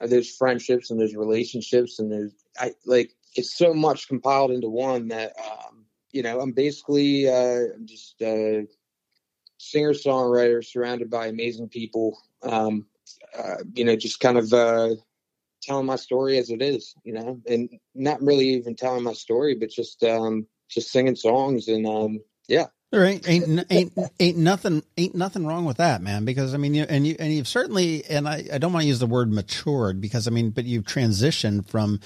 there's 0.00 0.36
friendships 0.36 0.90
and 0.90 1.00
there's 1.00 1.16
relationships 1.16 1.98
and 1.98 2.10
there's 2.10 2.34
I 2.58 2.72
like 2.84 3.12
it's 3.34 3.56
so 3.56 3.74
much 3.74 4.08
compiled 4.08 4.50
into 4.50 4.68
one 4.68 5.08
that 5.08 5.32
um, 5.38 5.84
you 6.12 6.22
know 6.22 6.40
I'm 6.40 6.52
basically 6.52 7.28
uh, 7.28 7.74
I'm 7.74 7.86
just 7.86 8.20
a 8.20 8.66
singer 9.58 9.92
songwriter 9.92 10.64
surrounded 10.64 11.10
by 11.10 11.26
amazing 11.26 11.68
people. 11.68 12.18
Um, 12.42 12.86
uh, 13.36 13.56
you 13.74 13.84
know, 13.84 13.96
just 13.96 14.20
kind 14.20 14.38
of 14.38 14.52
uh, 14.52 14.90
telling 15.62 15.86
my 15.86 15.96
story 15.96 16.38
as 16.38 16.50
it 16.50 16.62
is, 16.62 16.94
you 17.04 17.12
know, 17.12 17.40
and 17.46 17.68
not 17.94 18.22
really 18.22 18.48
even 18.50 18.74
telling 18.74 19.04
my 19.04 19.12
story, 19.12 19.54
but 19.54 19.70
just 19.70 20.02
um, 20.04 20.46
just 20.68 20.90
singing 20.90 21.16
songs 21.16 21.68
and 21.68 21.86
um, 21.86 22.20
yeah, 22.48 22.66
There 22.92 23.04
ain't 23.04 23.28
ain't 23.28 23.66
ain't 23.70 23.92
ain't 24.20 24.38
nothing 24.38 24.82
ain't 24.96 25.14
nothing 25.14 25.44
wrong 25.46 25.64
with 25.64 25.78
that, 25.78 26.02
man. 26.02 26.24
Because 26.24 26.54
I 26.54 26.56
mean, 26.56 26.74
you 26.74 26.84
and 26.88 27.06
you 27.06 27.16
and 27.18 27.32
you've 27.32 27.48
certainly 27.48 28.04
and 28.04 28.28
I 28.28 28.44
I 28.52 28.58
don't 28.58 28.72
want 28.72 28.84
to 28.84 28.88
use 28.88 29.00
the 29.00 29.06
word 29.06 29.32
matured 29.32 30.00
because 30.00 30.28
I 30.28 30.30
mean, 30.30 30.50
but 30.50 30.64
you've 30.64 30.84
transitioned 30.84 31.68
from, 31.68 32.00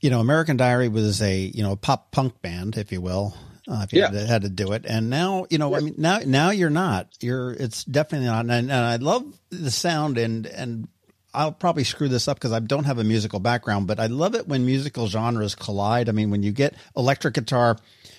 you 0.00 0.08
know, 0.08 0.20
American 0.20 0.56
Diary 0.56 0.88
was 0.88 1.20
a 1.20 1.36
you 1.36 1.62
know 1.62 1.74
pop 1.74 2.12
punk 2.12 2.40
band, 2.42 2.76
if 2.78 2.92
you 2.92 3.00
will. 3.00 3.34
Uh, 3.68 3.82
if 3.84 3.92
you 3.92 4.02
had, 4.02 4.14
Yeah. 4.14 4.20
to, 4.20 4.26
had 4.26 4.42
to 4.42 4.48
do 4.48 4.72
it, 4.72 4.84
and 4.86 5.10
now 5.10 5.46
you 5.50 5.58
know, 5.58 5.74
I 5.76 5.80
mean, 5.80 5.94
now 5.98 6.20
now 6.24 6.50
you're 6.50 6.70
not. 6.70 7.08
You're 7.20 7.52
it's 7.52 7.84
definitely 7.84 8.26
not. 8.28 8.40
And, 8.40 8.50
and 8.50 8.72
I 8.72 8.96
love 8.96 9.24
the 9.50 9.70
sound, 9.70 10.16
and 10.16 10.46
and 10.46 10.88
I'll 11.34 11.52
probably 11.52 11.84
screw 11.84 12.08
this 12.08 12.26
up 12.26 12.36
because 12.36 12.52
I 12.52 12.60
don't 12.60 12.84
have 12.84 12.98
a 12.98 13.04
musical 13.04 13.38
background, 13.38 13.86
but 13.86 14.00
I 14.00 14.06
love 14.06 14.34
it 14.34 14.48
when 14.48 14.64
musical 14.64 15.06
genres 15.06 15.54
collide. 15.54 16.08
I 16.08 16.12
mean, 16.12 16.30
when 16.30 16.42
you 16.42 16.50
get 16.52 16.74
electric 16.96 17.34
guitar 17.34 17.76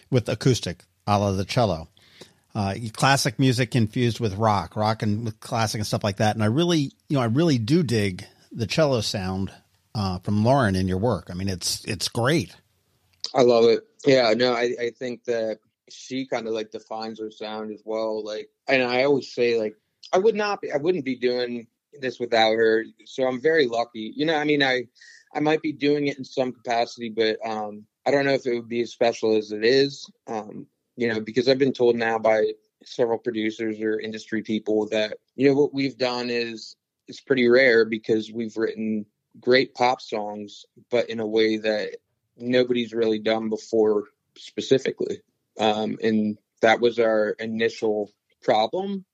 with 0.10 0.30
acoustic, 0.30 0.84
a 1.08 1.18
la 1.20 1.32
the 1.32 1.44
cello, 1.44 1.90
uh, 2.54 2.76
classic 2.94 3.40
music 3.40 3.76
infused 3.76 4.20
with 4.20 4.36
rock, 4.36 4.76
rock 4.76 5.04
and 5.04 5.26
with 5.26 5.40
classic 5.40 5.80
and 5.80 5.88
stuff 5.88 6.04
like 6.04 6.18
that. 6.18 6.36
And 6.36 6.44
I 6.44 6.48
really, 6.48 6.92
you 7.08 7.18
know, 7.18 7.22
I 7.22 7.26
really 7.26 7.58
do 7.58 7.84
dig 7.84 8.26
the 8.52 8.68
cello 8.68 9.02
sound 9.02 9.52
uh, 9.96 10.20
from 10.20 10.44
Lauren 10.44 10.76
in 10.76 10.88
your 10.88 10.98
work. 10.98 11.28
I 11.30 11.34
mean, 11.34 11.50
it's 11.50 11.84
it's 11.86 12.08
great. 12.08 12.56
I 13.34 13.44
love 13.44 13.66
it. 13.66 13.88
Yeah, 14.06 14.34
no, 14.36 14.54
I, 14.54 14.76
I 14.80 14.90
think 14.98 15.24
that 15.26 15.60
she 15.90 16.28
kind 16.28 16.48
of 16.48 16.54
like 16.54 16.72
defines 16.72 17.20
her 17.20 17.32
sound 17.32 17.72
as 17.72 17.82
well. 17.86 18.24
Like, 18.24 18.50
and 18.68 18.84
I 18.84 19.04
always 19.04 19.34
say 19.34 19.60
like 19.60 19.76
I 20.12 20.18
would 20.18 20.36
not 20.36 20.62
be, 20.62 20.72
I 20.72 20.78
wouldn't 20.78 21.06
be 21.06 21.16
doing 21.16 21.68
this 22.00 22.20
without 22.20 22.54
her. 22.54 22.86
So 23.06 23.28
I'm 23.28 23.42
very 23.42 23.68
lucky. 23.68 24.14
You 24.16 24.26
know, 24.26 24.36
I 24.36 24.44
mean, 24.44 24.64
I 24.64 24.84
I 25.34 25.40
might 25.40 25.62
be 25.62 25.72
doing 25.72 26.08
it 26.08 26.18
in 26.18 26.26
some 26.26 26.52
capacity, 26.52 27.10
but 27.10 27.38
um, 27.46 27.86
I 28.06 28.12
don't 28.12 28.26
know 28.26 28.34
if 28.34 28.46
it 28.46 28.56
would 28.56 28.70
be 28.70 28.82
as 28.82 28.92
special 28.92 29.38
as 29.38 29.52
it 29.52 29.64
is. 29.64 30.10
Um, 30.28 30.68
you 30.96 31.08
know, 31.08 31.20
because 31.20 31.48
I've 31.48 31.58
been 31.58 31.74
told 31.74 31.96
now 31.96 32.20
by 32.20 32.52
several 32.84 33.18
producers 33.18 33.80
or 33.82 34.00
industry 34.00 34.42
people 34.42 34.88
that, 34.90 35.18
you 35.36 35.48
know, 35.48 35.56
what 35.56 35.74
we've 35.74 35.98
done 35.98 36.30
is 36.30 36.76
it's 37.08 37.22
pretty 37.22 37.48
rare 37.48 37.86
because 37.86 38.32
we've 38.32 38.58
written 38.58 39.06
great 39.40 39.74
pop 39.74 40.02
songs, 40.02 40.66
but 40.90 41.10
in 41.10 41.20
a 41.20 41.28
way 41.28 41.58
that 41.58 41.98
nobody's 42.38 42.94
really 42.94 43.20
done 43.20 43.50
before 43.50 44.06
specifically. 44.36 45.22
Um, 45.60 45.98
and 46.02 46.38
that 46.62 46.80
was 46.80 47.00
our 47.00 47.32
initial 47.32 48.12
problem 48.42 49.06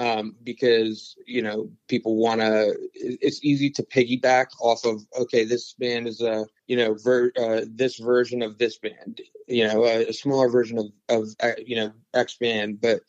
um, 0.00 0.34
because 0.42 1.14
you 1.26 1.42
know 1.42 1.70
people 1.86 2.16
want 2.16 2.40
to. 2.40 2.74
It's 2.94 3.44
easy 3.44 3.68
to 3.70 3.82
piggyback 3.82 4.46
off 4.58 4.84
of 4.84 5.02
okay, 5.16 5.44
this 5.44 5.74
band 5.74 6.08
is 6.08 6.22
a 6.22 6.46
you 6.66 6.76
know 6.76 6.94
ver, 6.94 7.30
uh, 7.38 7.60
this 7.68 7.98
version 7.98 8.40
of 8.40 8.56
this 8.56 8.78
band, 8.78 9.20
you 9.46 9.68
know, 9.68 9.84
a, 9.84 10.06
a 10.06 10.12
smaller 10.12 10.48
version 10.48 10.78
of 10.78 10.86
of 11.10 11.28
uh, 11.42 11.52
you 11.64 11.76
know 11.76 11.92
X 12.14 12.36
band, 12.38 12.80
but 12.80 13.00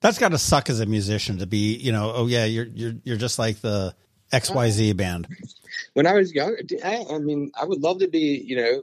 that's 0.00 0.18
got 0.18 0.28
to 0.30 0.38
suck 0.38 0.70
as 0.70 0.78
a 0.78 0.86
musician 0.86 1.38
to 1.38 1.46
be 1.46 1.74
you 1.74 1.90
know 1.90 2.12
oh 2.14 2.26
yeah 2.28 2.44
you're 2.44 2.66
you're 2.66 2.94
you're 3.02 3.16
just 3.16 3.40
like 3.40 3.60
the 3.60 3.94
XYZ 4.32 4.96
band. 4.96 5.26
When 5.94 6.06
I 6.06 6.12
was 6.12 6.32
young, 6.32 6.56
I, 6.84 7.04
I 7.10 7.18
mean, 7.18 7.50
I 7.60 7.64
would 7.64 7.80
love 7.80 7.98
to 7.98 8.08
be 8.08 8.40
you 8.46 8.56
know 8.56 8.82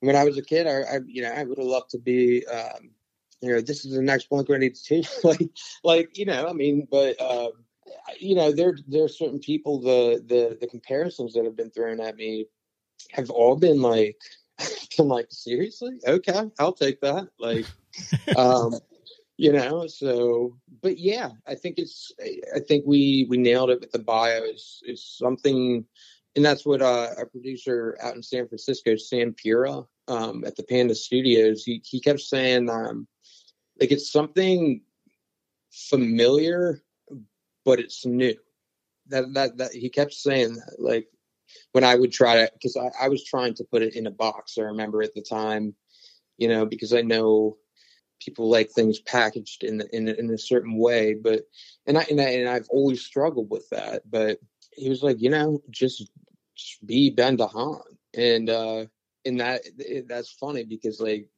when 0.00 0.16
I 0.16 0.24
was 0.24 0.36
a 0.36 0.42
kid, 0.42 0.66
I, 0.66 0.80
I 0.80 0.98
you 1.06 1.22
know 1.22 1.30
I 1.30 1.44
would 1.44 1.58
have 1.58 1.66
loved 1.66 1.90
to 1.90 1.98
be 1.98 2.44
um, 2.46 2.90
you 3.40 3.52
know, 3.52 3.60
this 3.60 3.84
is 3.84 3.92
the 3.92 4.02
next 4.02 4.28
Blink 4.28 4.48
One 4.48 4.62
Eighty 4.62 5.02
Two. 5.02 5.02
like, 5.24 5.50
like 5.84 6.18
you 6.18 6.24
know, 6.24 6.48
I 6.48 6.52
mean, 6.52 6.86
but 6.90 7.20
uh, 7.20 7.50
you 8.18 8.34
know, 8.34 8.52
there 8.52 8.76
there 8.86 9.04
are 9.04 9.08
certain 9.08 9.38
people 9.38 9.80
the 9.80 10.22
the 10.26 10.58
the 10.60 10.66
comparisons 10.66 11.34
that 11.34 11.44
have 11.44 11.56
been 11.56 11.70
thrown 11.70 12.00
at 12.00 12.16
me 12.16 12.46
have 13.12 13.30
all 13.30 13.56
been 13.56 13.80
like, 13.80 14.16
I'm 14.98 15.08
like, 15.08 15.28
seriously, 15.30 15.98
okay, 16.06 16.50
I'll 16.58 16.72
take 16.72 17.00
that. 17.00 17.28
Like, 17.38 17.66
um, 18.36 18.74
you 19.36 19.52
know, 19.52 19.86
so, 19.86 20.56
but 20.82 20.98
yeah, 20.98 21.30
I 21.46 21.54
think 21.54 21.78
it's, 21.78 22.12
I 22.54 22.60
think 22.60 22.84
we 22.86 23.26
we 23.28 23.36
nailed 23.36 23.70
it 23.70 23.80
with 23.80 23.92
the 23.92 24.00
bio. 24.00 24.42
Is 24.42 24.82
is 24.84 25.04
something, 25.04 25.84
and 26.34 26.44
that's 26.44 26.66
what 26.66 26.82
uh, 26.82 27.10
our 27.16 27.26
producer 27.26 27.96
out 28.02 28.16
in 28.16 28.22
San 28.22 28.48
Francisco, 28.48 28.96
Sam 28.96 29.34
Pura, 29.34 29.82
um, 30.08 30.44
at 30.44 30.56
the 30.56 30.64
Panda 30.64 30.94
Studios, 30.94 31.64
he 31.64 31.82
he 31.84 32.00
kept 32.00 32.20
saying. 32.20 32.68
Um, 32.68 33.06
like 33.80 33.92
it's 33.92 34.12
something 34.12 34.82
familiar, 35.70 36.82
but 37.64 37.78
it's 37.78 38.04
new. 38.06 38.34
That 39.08 39.32
that 39.34 39.56
that 39.58 39.72
he 39.72 39.88
kept 39.88 40.12
saying 40.12 40.54
that. 40.54 40.76
Like 40.78 41.08
when 41.72 41.84
I 41.84 41.94
would 41.94 42.12
try 42.12 42.36
to, 42.36 42.52
because 42.52 42.76
I, 42.76 42.90
I 43.04 43.08
was 43.08 43.24
trying 43.24 43.54
to 43.54 43.64
put 43.64 43.82
it 43.82 43.94
in 43.94 44.06
a 44.06 44.10
box. 44.10 44.58
I 44.58 44.62
remember 44.62 45.02
at 45.02 45.14
the 45.14 45.22
time, 45.22 45.74
you 46.36 46.48
know, 46.48 46.66
because 46.66 46.92
I 46.92 47.02
know 47.02 47.56
people 48.20 48.50
like 48.50 48.70
things 48.70 49.00
packaged 49.00 49.64
in 49.64 49.82
in 49.92 50.08
in 50.08 50.30
a 50.30 50.38
certain 50.38 50.78
way. 50.78 51.14
But 51.14 51.42
and 51.86 51.98
I 51.98 52.06
and, 52.10 52.20
I 52.20 52.30
and 52.30 52.48
I've 52.48 52.68
always 52.70 53.02
struggled 53.02 53.50
with 53.50 53.68
that. 53.70 54.02
But 54.10 54.38
he 54.72 54.88
was 54.88 55.02
like, 55.02 55.20
you 55.20 55.30
know, 55.30 55.62
just, 55.70 56.10
just 56.54 56.86
be 56.86 57.10
Ben 57.10 57.36
DeHan, 57.36 57.80
and 58.14 58.50
uh, 58.50 58.86
and 59.24 59.40
that 59.40 59.62
that's 60.08 60.32
funny 60.32 60.64
because 60.64 61.00
like 61.00 61.28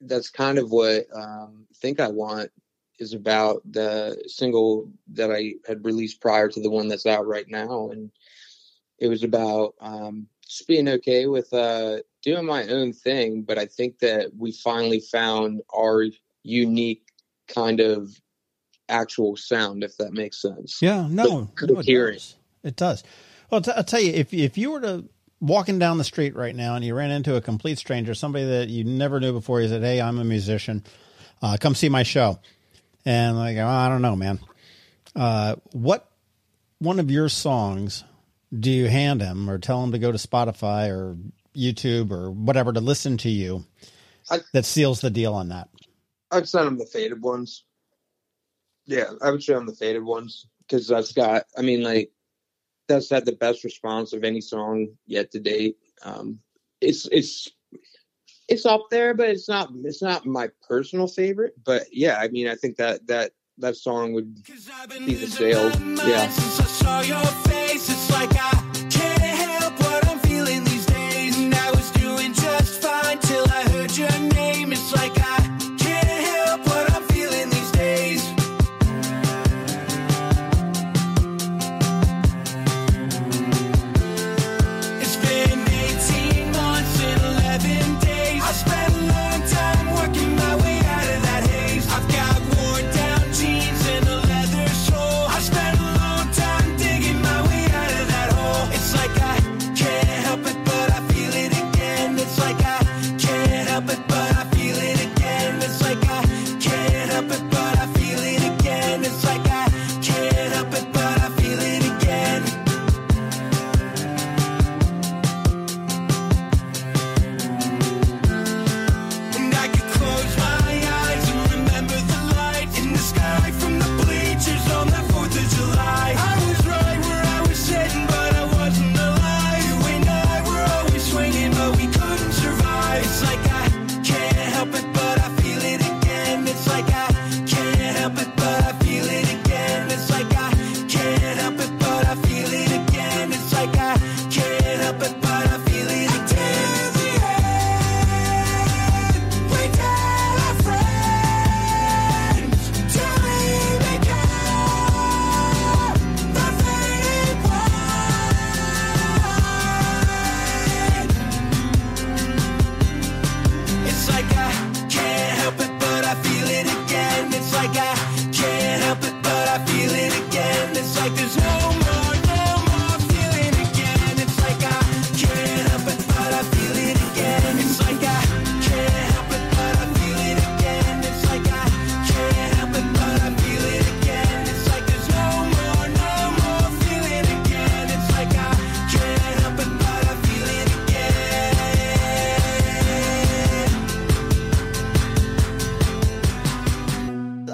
that's 0.00 0.30
kind 0.30 0.58
of 0.58 0.70
what 0.70 1.06
um, 1.14 1.66
think 1.76 2.00
I 2.00 2.08
want 2.08 2.50
is 2.98 3.12
about 3.12 3.60
the 3.70 4.22
single 4.26 4.90
that 5.12 5.32
I 5.32 5.54
had 5.66 5.84
released 5.84 6.20
prior 6.20 6.48
to 6.48 6.60
the 6.60 6.70
one 6.70 6.88
that's 6.88 7.06
out 7.06 7.26
right 7.26 7.48
now, 7.48 7.90
and 7.90 8.10
it 8.98 9.08
was 9.08 9.24
about 9.24 9.74
um, 9.80 10.28
just 10.46 10.68
being 10.68 10.88
okay 10.88 11.26
with 11.26 11.52
uh, 11.52 11.98
doing 12.22 12.46
my 12.46 12.66
own 12.68 12.92
thing. 12.92 13.42
But 13.42 13.58
I 13.58 13.66
think 13.66 13.98
that 13.98 14.30
we 14.36 14.52
finally 14.52 15.00
found 15.00 15.62
our 15.76 16.06
unique 16.42 17.08
kind 17.48 17.80
of 17.80 18.10
actual 18.88 19.36
sound, 19.36 19.82
if 19.82 19.96
that 19.96 20.12
makes 20.12 20.40
sense. 20.40 20.80
Yeah, 20.80 21.08
no, 21.10 21.50
no 21.60 21.80
it 21.80 21.86
does. 21.86 22.36
It 22.62 22.76
does. 22.76 23.02
Well, 23.50 23.60
t- 23.60 23.72
I'll 23.76 23.84
tell 23.84 24.00
you, 24.00 24.12
if 24.12 24.32
if 24.32 24.56
you 24.56 24.70
were 24.70 24.80
to 24.80 25.08
walking 25.40 25.78
down 25.78 25.98
the 25.98 26.04
street 26.04 26.34
right 26.34 26.54
now 26.54 26.74
and 26.76 26.84
you 26.84 26.94
ran 26.94 27.10
into 27.10 27.36
a 27.36 27.40
complete 27.40 27.78
stranger, 27.78 28.14
somebody 28.14 28.44
that 28.44 28.68
you 28.68 28.84
never 28.84 29.20
knew 29.20 29.32
before, 29.32 29.60
he 29.60 29.68
said, 29.68 29.82
Hey, 29.82 30.00
I'm 30.00 30.18
a 30.18 30.24
musician. 30.24 30.84
Uh, 31.42 31.56
come 31.60 31.74
see 31.74 31.88
my 31.88 32.02
show. 32.02 32.38
And 33.04 33.36
like, 33.36 33.56
oh, 33.58 33.66
I 33.66 33.88
don't 33.88 34.02
know, 34.02 34.16
man. 34.16 34.40
Uh, 35.14 35.56
what 35.72 36.10
one 36.78 36.98
of 36.98 37.10
your 37.10 37.28
songs 37.28 38.04
do 38.58 38.70
you 38.70 38.88
hand 38.88 39.20
him 39.20 39.50
or 39.50 39.58
tell 39.58 39.82
him 39.82 39.92
to 39.92 39.98
go 39.98 40.10
to 40.10 40.18
Spotify 40.18 40.90
or 40.90 41.16
YouTube 41.54 42.10
or 42.10 42.30
whatever 42.30 42.72
to 42.72 42.80
listen 42.80 43.16
to 43.18 43.28
you 43.28 43.64
I, 44.30 44.40
that 44.52 44.64
seals 44.64 45.00
the 45.00 45.10
deal 45.10 45.34
on 45.34 45.48
that? 45.48 45.68
I'd 46.30 46.48
send 46.48 46.66
him 46.66 46.78
the 46.78 46.86
faded 46.86 47.22
ones. 47.22 47.64
Yeah, 48.86 49.10
I 49.22 49.30
would 49.30 49.42
show 49.42 49.56
him 49.56 49.66
the 49.66 49.74
faded 49.74 50.02
ones 50.02 50.46
because 50.66 50.88
that's 50.88 51.12
got, 51.12 51.44
I 51.56 51.62
mean, 51.62 51.82
like, 51.82 52.10
that's 52.88 53.10
had 53.10 53.24
the 53.24 53.32
best 53.32 53.64
response 53.64 54.12
of 54.12 54.24
any 54.24 54.40
song 54.40 54.88
yet 55.06 55.30
to 55.32 55.40
date. 55.40 55.76
Um, 56.02 56.40
it's 56.80 57.06
it's 57.10 57.50
it's 58.48 58.66
up 58.66 58.86
there, 58.90 59.14
but 59.14 59.30
it's 59.30 59.48
not 59.48 59.70
it's 59.84 60.02
not 60.02 60.26
my 60.26 60.48
personal 60.68 61.06
favorite. 61.06 61.54
But 61.64 61.86
yeah, 61.92 62.18
I 62.18 62.28
mean, 62.28 62.48
I 62.48 62.54
think 62.54 62.76
that 62.76 63.06
that 63.06 63.32
that 63.58 63.76
song 63.76 64.12
would 64.12 64.34
be 65.06 65.14
the 65.14 65.26
sale. 65.26 65.70
Yeah. 66.06 66.30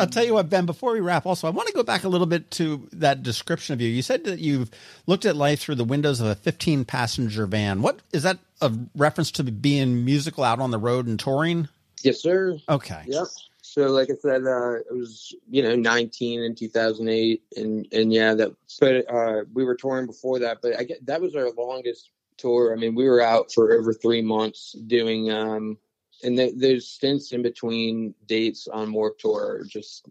I'll 0.00 0.06
tell 0.06 0.24
you 0.24 0.34
what, 0.34 0.48
Ben. 0.48 0.66
Before 0.66 0.92
we 0.92 1.00
wrap, 1.00 1.26
also, 1.26 1.46
I 1.46 1.50
want 1.50 1.68
to 1.68 1.74
go 1.74 1.82
back 1.82 2.04
a 2.04 2.08
little 2.08 2.26
bit 2.26 2.50
to 2.52 2.88
that 2.92 3.22
description 3.22 3.74
of 3.74 3.80
you. 3.80 3.88
You 3.88 4.02
said 4.02 4.24
that 4.24 4.38
you've 4.38 4.70
looked 5.06 5.24
at 5.24 5.36
life 5.36 5.60
through 5.60 5.76
the 5.76 5.84
windows 5.84 6.20
of 6.20 6.26
a 6.26 6.34
15 6.34 6.84
passenger 6.84 7.46
van. 7.46 7.82
What 7.82 8.00
is 8.12 8.22
that 8.22 8.38
a 8.60 8.72
reference 8.96 9.30
to 9.32 9.44
being 9.44 10.04
musical 10.04 10.44
out 10.44 10.60
on 10.60 10.70
the 10.70 10.78
road 10.78 11.06
and 11.06 11.18
touring? 11.18 11.68
Yes, 12.02 12.20
sir. 12.20 12.58
Okay. 12.68 13.02
Yep. 13.06 13.26
So, 13.62 13.86
like 13.88 14.10
I 14.10 14.14
said, 14.20 14.42
uh, 14.46 14.78
it 14.78 14.92
was 14.92 15.34
you 15.48 15.62
know 15.62 15.76
19 15.76 16.42
in 16.42 16.54
2008, 16.54 17.42
and 17.56 17.86
and 17.92 18.12
yeah, 18.12 18.34
that. 18.34 18.52
But 18.80 19.12
uh, 19.12 19.44
we 19.54 19.64
were 19.64 19.76
touring 19.76 20.06
before 20.06 20.40
that. 20.40 20.58
But 20.60 20.78
I 20.78 20.84
get 20.84 21.06
that 21.06 21.20
was 21.20 21.36
our 21.36 21.50
longest 21.52 22.10
tour. 22.40 22.72
I 22.72 22.76
mean, 22.76 22.94
we 22.94 23.08
were 23.08 23.20
out 23.20 23.52
for 23.52 23.72
over 23.72 23.92
three 23.92 24.22
months 24.22 24.72
doing, 24.72 25.30
um, 25.30 25.78
and 26.22 26.38
the, 26.38 26.52
those 26.56 26.88
stints 26.88 27.32
in 27.32 27.42
between 27.42 28.14
dates 28.26 28.68
on 28.68 28.92
Warped 28.92 29.20
Tour 29.20 29.60
are 29.60 29.64
just 29.64 30.08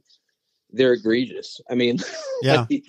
they're 0.72 0.94
egregious. 0.94 1.60
I 1.70 1.76
mean, 1.76 2.00
yeah. 2.42 2.66
like, 2.70 2.86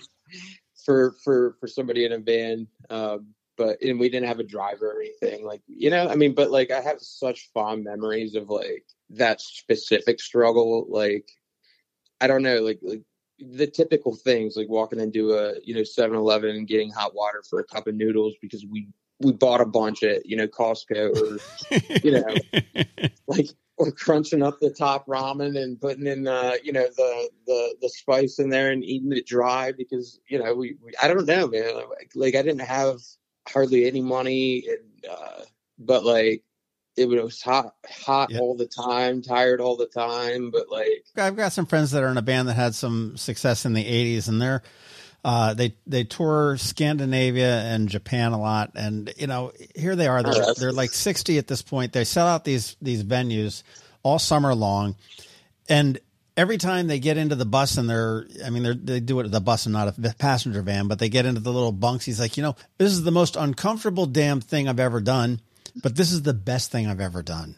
for 0.84 1.14
for 1.24 1.56
for 1.60 1.66
somebody 1.66 2.04
in 2.04 2.12
a 2.12 2.18
van, 2.18 2.66
um, 2.88 3.28
but 3.56 3.80
and 3.82 4.00
we 4.00 4.08
didn't 4.08 4.28
have 4.28 4.40
a 4.40 4.44
driver 4.44 4.92
or 4.92 5.00
anything. 5.00 5.44
Like 5.44 5.62
you 5.66 5.90
know, 5.90 6.08
I 6.08 6.14
mean, 6.14 6.34
but 6.34 6.50
like 6.50 6.70
I 6.70 6.80
have 6.80 7.00
such 7.00 7.50
fond 7.52 7.84
memories 7.84 8.34
of 8.34 8.48
like 8.48 8.84
that 9.10 9.40
specific 9.40 10.20
struggle. 10.20 10.86
Like 10.88 11.30
I 12.20 12.26
don't 12.26 12.42
know, 12.42 12.60
like 12.60 12.80
like 12.82 13.02
the 13.38 13.66
typical 13.66 14.14
things 14.14 14.56
like 14.56 14.68
walking 14.68 15.00
into 15.00 15.32
a 15.32 15.54
you 15.64 15.74
know 15.74 15.80
7-Eleven 15.80 16.56
and 16.56 16.68
getting 16.68 16.90
hot 16.90 17.14
water 17.14 17.42
for 17.48 17.60
a 17.60 17.64
cup 17.64 17.86
of 17.86 17.94
noodles 17.94 18.34
because 18.42 18.66
we 18.66 18.88
we 19.20 19.32
bought 19.32 19.60
a 19.60 19.66
bunch 19.66 20.02
at 20.02 20.26
you 20.26 20.36
know 20.36 20.46
Costco 20.46 21.16
or 21.16 21.38
you 22.02 22.12
know 22.12 22.36
like 23.26 23.48
or 23.76 23.90
crunching 23.90 24.42
up 24.42 24.60
the 24.60 24.70
top 24.70 25.06
ramen 25.06 25.60
and 25.60 25.80
putting 25.80 26.06
in 26.06 26.26
uh 26.26 26.54
you 26.62 26.72
know 26.72 26.86
the 26.96 27.30
the 27.46 27.74
the 27.80 27.88
spice 27.88 28.38
in 28.38 28.50
there 28.50 28.70
and 28.70 28.84
eating 28.84 29.12
it 29.12 29.26
dry 29.26 29.72
because 29.72 30.20
you 30.28 30.38
know 30.38 30.54
we, 30.54 30.76
we 30.84 30.92
I 31.02 31.08
don't 31.08 31.26
know 31.26 31.48
man 31.48 31.74
like, 31.74 32.10
like 32.14 32.34
I 32.34 32.42
didn't 32.42 32.60
have 32.60 32.98
hardly 33.48 33.86
any 33.86 34.02
money 34.02 34.66
and 34.68 35.06
uh 35.10 35.44
but 35.78 36.04
like 36.04 36.44
it 36.96 37.06
was 37.08 37.40
hot 37.40 37.74
hot 37.88 38.30
Yeah. 38.30 38.40
all 38.40 38.54
the 38.56 38.66
time 38.66 39.22
tired 39.22 39.60
all 39.60 39.76
the 39.76 39.86
time 39.86 40.50
but 40.50 40.68
like 40.70 41.04
I've 41.16 41.36
got 41.36 41.52
some 41.52 41.66
friends 41.66 41.90
that 41.92 42.02
are 42.02 42.10
in 42.10 42.18
a 42.18 42.22
band 42.22 42.48
that 42.48 42.54
had 42.54 42.74
some 42.74 43.16
success 43.16 43.64
in 43.64 43.72
the 43.72 43.84
'80s, 43.84 44.28
and 44.28 44.40
they're 44.40 44.62
uh, 45.24 45.54
they 45.54 45.74
they 45.86 46.04
tour 46.04 46.56
Scandinavia 46.56 47.60
and 47.62 47.88
Japan 47.88 48.32
a 48.32 48.40
lot, 48.40 48.72
and 48.74 49.12
you 49.16 49.26
know 49.26 49.52
here 49.74 49.96
they 49.96 50.06
are. 50.06 50.22
They're, 50.22 50.54
they're 50.54 50.72
like 50.72 50.90
60 50.92 51.38
at 51.38 51.46
this 51.46 51.62
point. 51.62 51.92
They 51.92 52.04
sell 52.04 52.26
out 52.26 52.44
these 52.44 52.76
these 52.80 53.04
venues 53.04 53.62
all 54.02 54.18
summer 54.18 54.54
long, 54.54 54.96
and 55.68 56.00
every 56.36 56.56
time 56.56 56.86
they 56.86 56.98
get 56.98 57.18
into 57.18 57.34
the 57.34 57.44
bus 57.44 57.76
and 57.76 57.88
they're 57.88 58.26
I 58.44 58.50
mean 58.50 58.62
they're, 58.62 58.74
they 58.74 59.00
do 59.00 59.20
it 59.20 59.26
at 59.26 59.32
the 59.32 59.40
bus 59.40 59.66
and 59.66 59.74
not 59.74 59.88
a 59.98 60.14
passenger 60.14 60.62
van, 60.62 60.88
but 60.88 60.98
they 60.98 61.08
get 61.10 61.26
into 61.26 61.40
the 61.40 61.52
little 61.52 61.72
bunks. 61.72 62.06
He's 62.06 62.20
like, 62.20 62.36
you 62.36 62.42
know, 62.42 62.56
this 62.78 62.92
is 62.92 63.02
the 63.02 63.10
most 63.10 63.36
uncomfortable 63.36 64.06
damn 64.06 64.40
thing 64.40 64.68
I've 64.68 64.80
ever 64.80 65.00
done, 65.00 65.40
but 65.82 65.96
this 65.96 66.12
is 66.12 66.22
the 66.22 66.34
best 66.34 66.72
thing 66.72 66.86
I've 66.86 67.00
ever 67.00 67.22
done. 67.22 67.56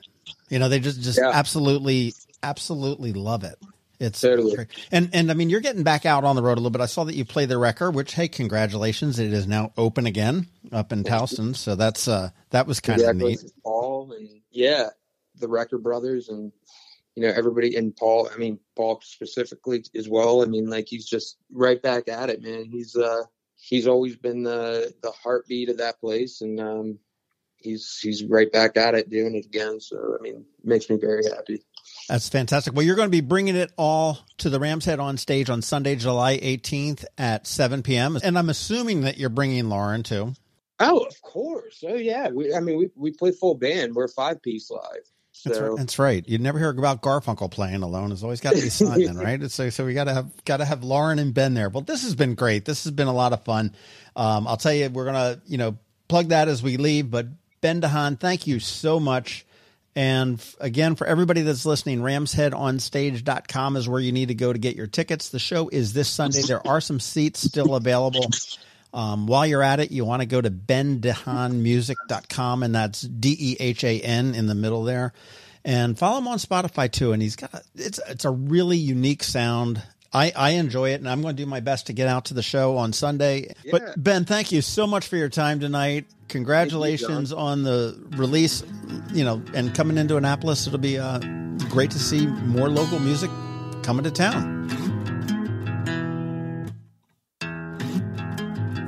You 0.48 0.58
know, 0.58 0.68
they 0.68 0.80
just 0.80 1.00
just 1.00 1.18
Yeah. 1.18 1.30
absolutely 1.32 2.14
absolutely 2.42 3.12
love 3.12 3.44
it. 3.44 3.56
It's 4.02 4.20
Totally. 4.20 4.56
great. 4.56 4.68
And 4.90 5.10
and 5.12 5.30
I 5.30 5.34
mean, 5.34 5.48
you're 5.48 5.60
getting 5.60 5.84
back 5.84 6.04
out 6.04 6.24
on 6.24 6.34
the 6.34 6.42
road 6.42 6.54
a 6.54 6.60
little 6.60 6.70
bit. 6.70 6.80
I 6.80 6.86
saw 6.86 7.04
that 7.04 7.14
you 7.14 7.24
played 7.24 7.48
the 7.48 7.56
record, 7.56 7.92
which 7.92 8.14
hey, 8.14 8.26
congratulations! 8.26 9.20
It 9.20 9.32
is 9.32 9.46
now 9.46 9.72
open 9.76 10.06
again 10.06 10.48
up 10.72 10.92
in 10.92 11.04
Towson. 11.04 11.54
So 11.54 11.76
that's 11.76 12.08
uh 12.08 12.30
that 12.50 12.66
was 12.66 12.80
kind 12.80 13.00
of 13.00 13.08
exactly 13.08 13.30
neat. 13.30 13.52
Paul 13.62 14.12
and 14.12 14.28
yeah, 14.50 14.88
the 15.36 15.46
Recher 15.46 15.80
Brothers 15.80 16.28
and 16.28 16.50
you 17.14 17.22
know 17.22 17.32
everybody 17.32 17.76
and 17.76 17.94
Paul. 17.94 18.28
I 18.34 18.36
mean 18.38 18.58
Paul 18.74 19.00
specifically 19.04 19.84
as 19.94 20.08
well. 20.08 20.42
I 20.42 20.46
mean 20.46 20.68
like 20.68 20.88
he's 20.88 21.06
just 21.06 21.36
right 21.52 21.80
back 21.80 22.08
at 22.08 22.28
it, 22.28 22.42
man. 22.42 22.64
He's 22.64 22.96
uh 22.96 23.22
he's 23.54 23.86
always 23.86 24.16
been 24.16 24.42
the 24.42 24.92
the 25.02 25.12
heartbeat 25.12 25.68
of 25.68 25.78
that 25.78 26.00
place, 26.00 26.40
and 26.40 26.58
um 26.58 26.98
he's 27.54 28.00
he's 28.02 28.24
right 28.24 28.50
back 28.50 28.76
at 28.76 28.96
it 28.96 29.10
doing 29.10 29.36
it 29.36 29.46
again. 29.46 29.78
So 29.80 30.16
I 30.18 30.20
mean 30.20 30.44
makes 30.64 30.90
me 30.90 30.96
very 30.96 31.22
happy. 31.24 31.62
That's 32.12 32.28
fantastic. 32.28 32.74
Well, 32.74 32.84
you're 32.84 32.94
going 32.94 33.06
to 33.06 33.10
be 33.10 33.22
bringing 33.22 33.56
it 33.56 33.72
all 33.78 34.18
to 34.36 34.50
the 34.50 34.60
Rams 34.60 34.84
Head 34.84 35.00
on 35.00 35.16
stage 35.16 35.48
on 35.48 35.62
Sunday, 35.62 35.96
July 35.96 36.36
18th 36.36 37.06
at 37.16 37.46
7 37.46 37.82
p.m. 37.82 38.18
And 38.22 38.36
I'm 38.36 38.50
assuming 38.50 39.00
that 39.00 39.16
you're 39.16 39.30
bringing 39.30 39.70
Lauren 39.70 40.02
too. 40.02 40.34
Oh, 40.78 40.98
of 40.98 41.22
course. 41.22 41.82
Oh 41.88 41.94
yeah. 41.94 42.28
We 42.28 42.54
I 42.54 42.60
mean 42.60 42.76
we 42.76 42.90
we 42.96 43.12
play 43.12 43.30
full 43.30 43.54
band. 43.54 43.94
We're 43.94 44.08
five 44.08 44.42
piece 44.42 44.70
live. 44.70 44.82
That's 45.42 45.58
right. 45.58 45.78
That's 45.78 45.98
right. 45.98 46.28
You 46.28 46.36
never 46.36 46.58
hear 46.58 46.68
about 46.68 47.00
Garfunkel 47.00 47.50
playing 47.50 47.82
alone. 47.82 48.12
It's 48.12 48.22
always 48.22 48.42
got 48.42 48.56
to 48.56 48.60
be 48.60 48.68
Simon, 48.68 49.16
right? 49.18 49.50
So, 49.50 49.70
so 49.70 49.86
we 49.86 49.94
got 49.94 50.04
to 50.04 50.12
have 50.12 50.44
got 50.44 50.58
to 50.58 50.66
have 50.66 50.84
Lauren 50.84 51.18
and 51.18 51.32
Ben 51.32 51.54
there. 51.54 51.70
Well, 51.70 51.80
this 51.80 52.02
has 52.02 52.14
been 52.14 52.34
great. 52.34 52.66
This 52.66 52.84
has 52.84 52.90
been 52.92 53.08
a 53.08 53.14
lot 53.14 53.32
of 53.32 53.42
fun. 53.42 53.74
Um, 54.16 54.46
I'll 54.46 54.58
tell 54.58 54.74
you, 54.74 54.90
we're 54.90 55.06
gonna 55.06 55.40
you 55.46 55.56
know 55.56 55.78
plug 56.08 56.28
that 56.28 56.48
as 56.48 56.62
we 56.62 56.76
leave. 56.76 57.10
But 57.10 57.28
Ben 57.62 57.80
DeHan, 57.80 58.20
thank 58.20 58.46
you 58.46 58.60
so 58.60 59.00
much. 59.00 59.46
And 59.94 60.42
again, 60.58 60.94
for 60.94 61.06
everybody 61.06 61.42
that's 61.42 61.66
listening, 61.66 62.00
ramsheadonstage.com 62.00 63.76
is 63.76 63.86
where 63.88 64.00
you 64.00 64.12
need 64.12 64.28
to 64.28 64.34
go 64.34 64.50
to 64.52 64.58
get 64.58 64.74
your 64.74 64.86
tickets. 64.86 65.28
The 65.28 65.38
show 65.38 65.68
is 65.68 65.92
this 65.92 66.08
Sunday. 66.08 66.40
There 66.42 66.66
are 66.66 66.80
some 66.80 66.98
seats 66.98 67.40
still 67.40 67.74
available. 67.74 68.24
Um, 68.94 69.26
while 69.26 69.46
you're 69.46 69.62
at 69.62 69.80
it, 69.80 69.90
you 69.90 70.06
want 70.06 70.20
to 70.20 70.26
go 70.26 70.40
to 70.40 70.50
bendehanmusic.com 70.50 72.62
and 72.62 72.74
that's 72.74 73.02
D 73.02 73.36
E 73.38 73.56
H 73.60 73.84
A 73.84 74.00
N 74.00 74.34
in 74.34 74.46
the 74.46 74.54
middle 74.54 74.84
there. 74.84 75.12
And 75.64 75.98
follow 75.98 76.18
him 76.18 76.28
on 76.28 76.38
Spotify 76.38 76.90
too. 76.90 77.12
And 77.12 77.22
he's 77.22 77.36
got, 77.36 77.62
it's, 77.74 78.00
it's 78.08 78.24
a 78.24 78.30
really 78.30 78.78
unique 78.78 79.22
sound. 79.22 79.82
I, 80.12 80.32
I 80.36 80.50
enjoy 80.50 80.90
it 80.90 81.00
and 81.00 81.08
I'm 81.08 81.22
going 81.22 81.36
to 81.36 81.42
do 81.42 81.48
my 81.48 81.60
best 81.60 81.86
to 81.86 81.92
get 81.92 82.06
out 82.06 82.26
to 82.26 82.34
the 82.34 82.42
show 82.42 82.76
on 82.76 82.92
Sunday. 82.92 83.54
Yeah. 83.64 83.72
But 83.72 84.02
Ben, 84.02 84.24
thank 84.24 84.52
you 84.52 84.60
so 84.60 84.86
much 84.86 85.06
for 85.06 85.16
your 85.16 85.30
time 85.30 85.60
tonight. 85.60 86.06
Congratulations 86.28 87.32
on 87.32 87.62
the 87.62 87.98
release, 88.16 88.62
you 89.12 89.24
know, 89.24 89.42
and 89.54 89.74
coming 89.74 89.98
into 89.98 90.16
Annapolis. 90.16 90.66
It'll 90.66 90.78
be 90.78 90.98
uh, 90.98 91.18
great 91.70 91.90
to 91.92 91.98
see 91.98 92.26
more 92.26 92.68
local 92.68 92.98
music 92.98 93.30
coming 93.82 94.04
to 94.04 94.10
town. 94.10 94.68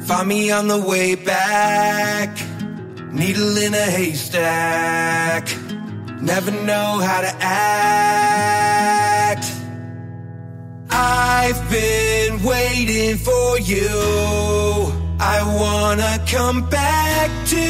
Find 0.06 0.28
me 0.28 0.50
on 0.50 0.68
the 0.68 0.78
way 0.78 1.14
back, 1.14 2.36
needle 3.10 3.56
in 3.56 3.72
a 3.72 3.78
haystack. 3.78 5.48
Never 6.20 6.50
know 6.50 6.98
how 7.00 7.20
to 7.22 7.36
act. 7.40 9.03
I've 10.96 11.68
been 11.70 12.42
waiting 12.44 13.16
for 13.16 13.58
you. 13.58 13.90
I 15.18 15.42
wanna 15.60 16.18
come 16.28 16.68
back 16.70 17.30
to 17.48 17.66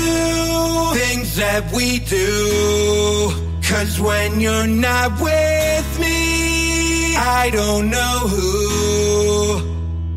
things 0.98 1.36
that 1.36 1.72
we 1.72 2.00
do. 2.00 3.32
Cause 3.68 3.98
when 3.98 4.40
you're 4.40 4.66
not 4.66 5.18
with 5.20 5.98
me, 5.98 7.16
I 7.16 7.50
don't 7.50 7.88
know 7.88 8.18
who. 8.28 9.62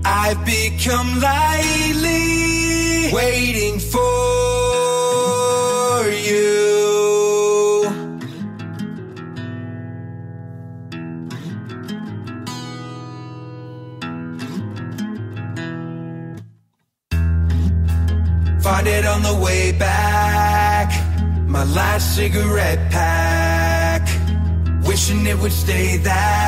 I've 0.04 0.46
become 0.46 1.20
lately 1.20 3.14
waiting 3.14 3.80
for 3.80 4.00
you. 6.28 6.67
On 19.18 19.24
the 19.24 19.44
way 19.44 19.72
back. 19.72 20.90
My 21.48 21.64
last 21.64 22.16
cigarette 22.16 22.92
pack. 22.92 24.04
Wishing 24.88 25.26
it 25.26 25.38
would 25.40 25.52
stay 25.52 25.98
that. 25.98 26.47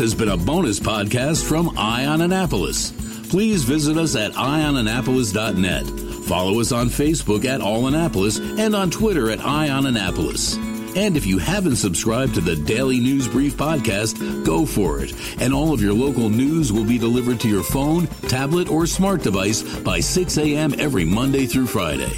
Has 0.00 0.14
been 0.14 0.30
a 0.30 0.36
bonus 0.38 0.80
podcast 0.80 1.46
from 1.46 1.76
Eye 1.76 2.06
On 2.06 2.22
Annapolis. 2.22 2.90
Please 3.28 3.64
visit 3.64 3.98
us 3.98 4.16
at 4.16 4.32
eyeonannapolis.net. 4.32 6.24
Follow 6.24 6.58
us 6.58 6.72
on 6.72 6.88
Facebook 6.88 7.44
at 7.44 7.60
All 7.60 7.86
Annapolis 7.86 8.38
and 8.38 8.74
on 8.74 8.90
Twitter 8.90 9.30
at 9.30 9.44
Eye 9.44 9.68
On 9.68 9.84
Annapolis. 9.84 10.56
And 10.96 11.18
if 11.18 11.26
you 11.26 11.36
haven't 11.36 11.76
subscribed 11.76 12.34
to 12.36 12.40
the 12.40 12.56
Daily 12.56 12.98
News 12.98 13.28
Brief 13.28 13.58
podcast, 13.58 14.42
go 14.42 14.64
for 14.64 15.00
it. 15.00 15.12
And 15.38 15.52
all 15.52 15.74
of 15.74 15.82
your 15.82 15.92
local 15.92 16.30
news 16.30 16.72
will 16.72 16.86
be 16.86 16.96
delivered 16.96 17.38
to 17.40 17.48
your 17.50 17.62
phone, 17.62 18.06
tablet, 18.22 18.70
or 18.70 18.86
smart 18.86 19.22
device 19.22 19.62
by 19.80 20.00
6 20.00 20.38
a.m. 20.38 20.74
every 20.78 21.04
Monday 21.04 21.44
through 21.44 21.66
Friday. 21.66 22.16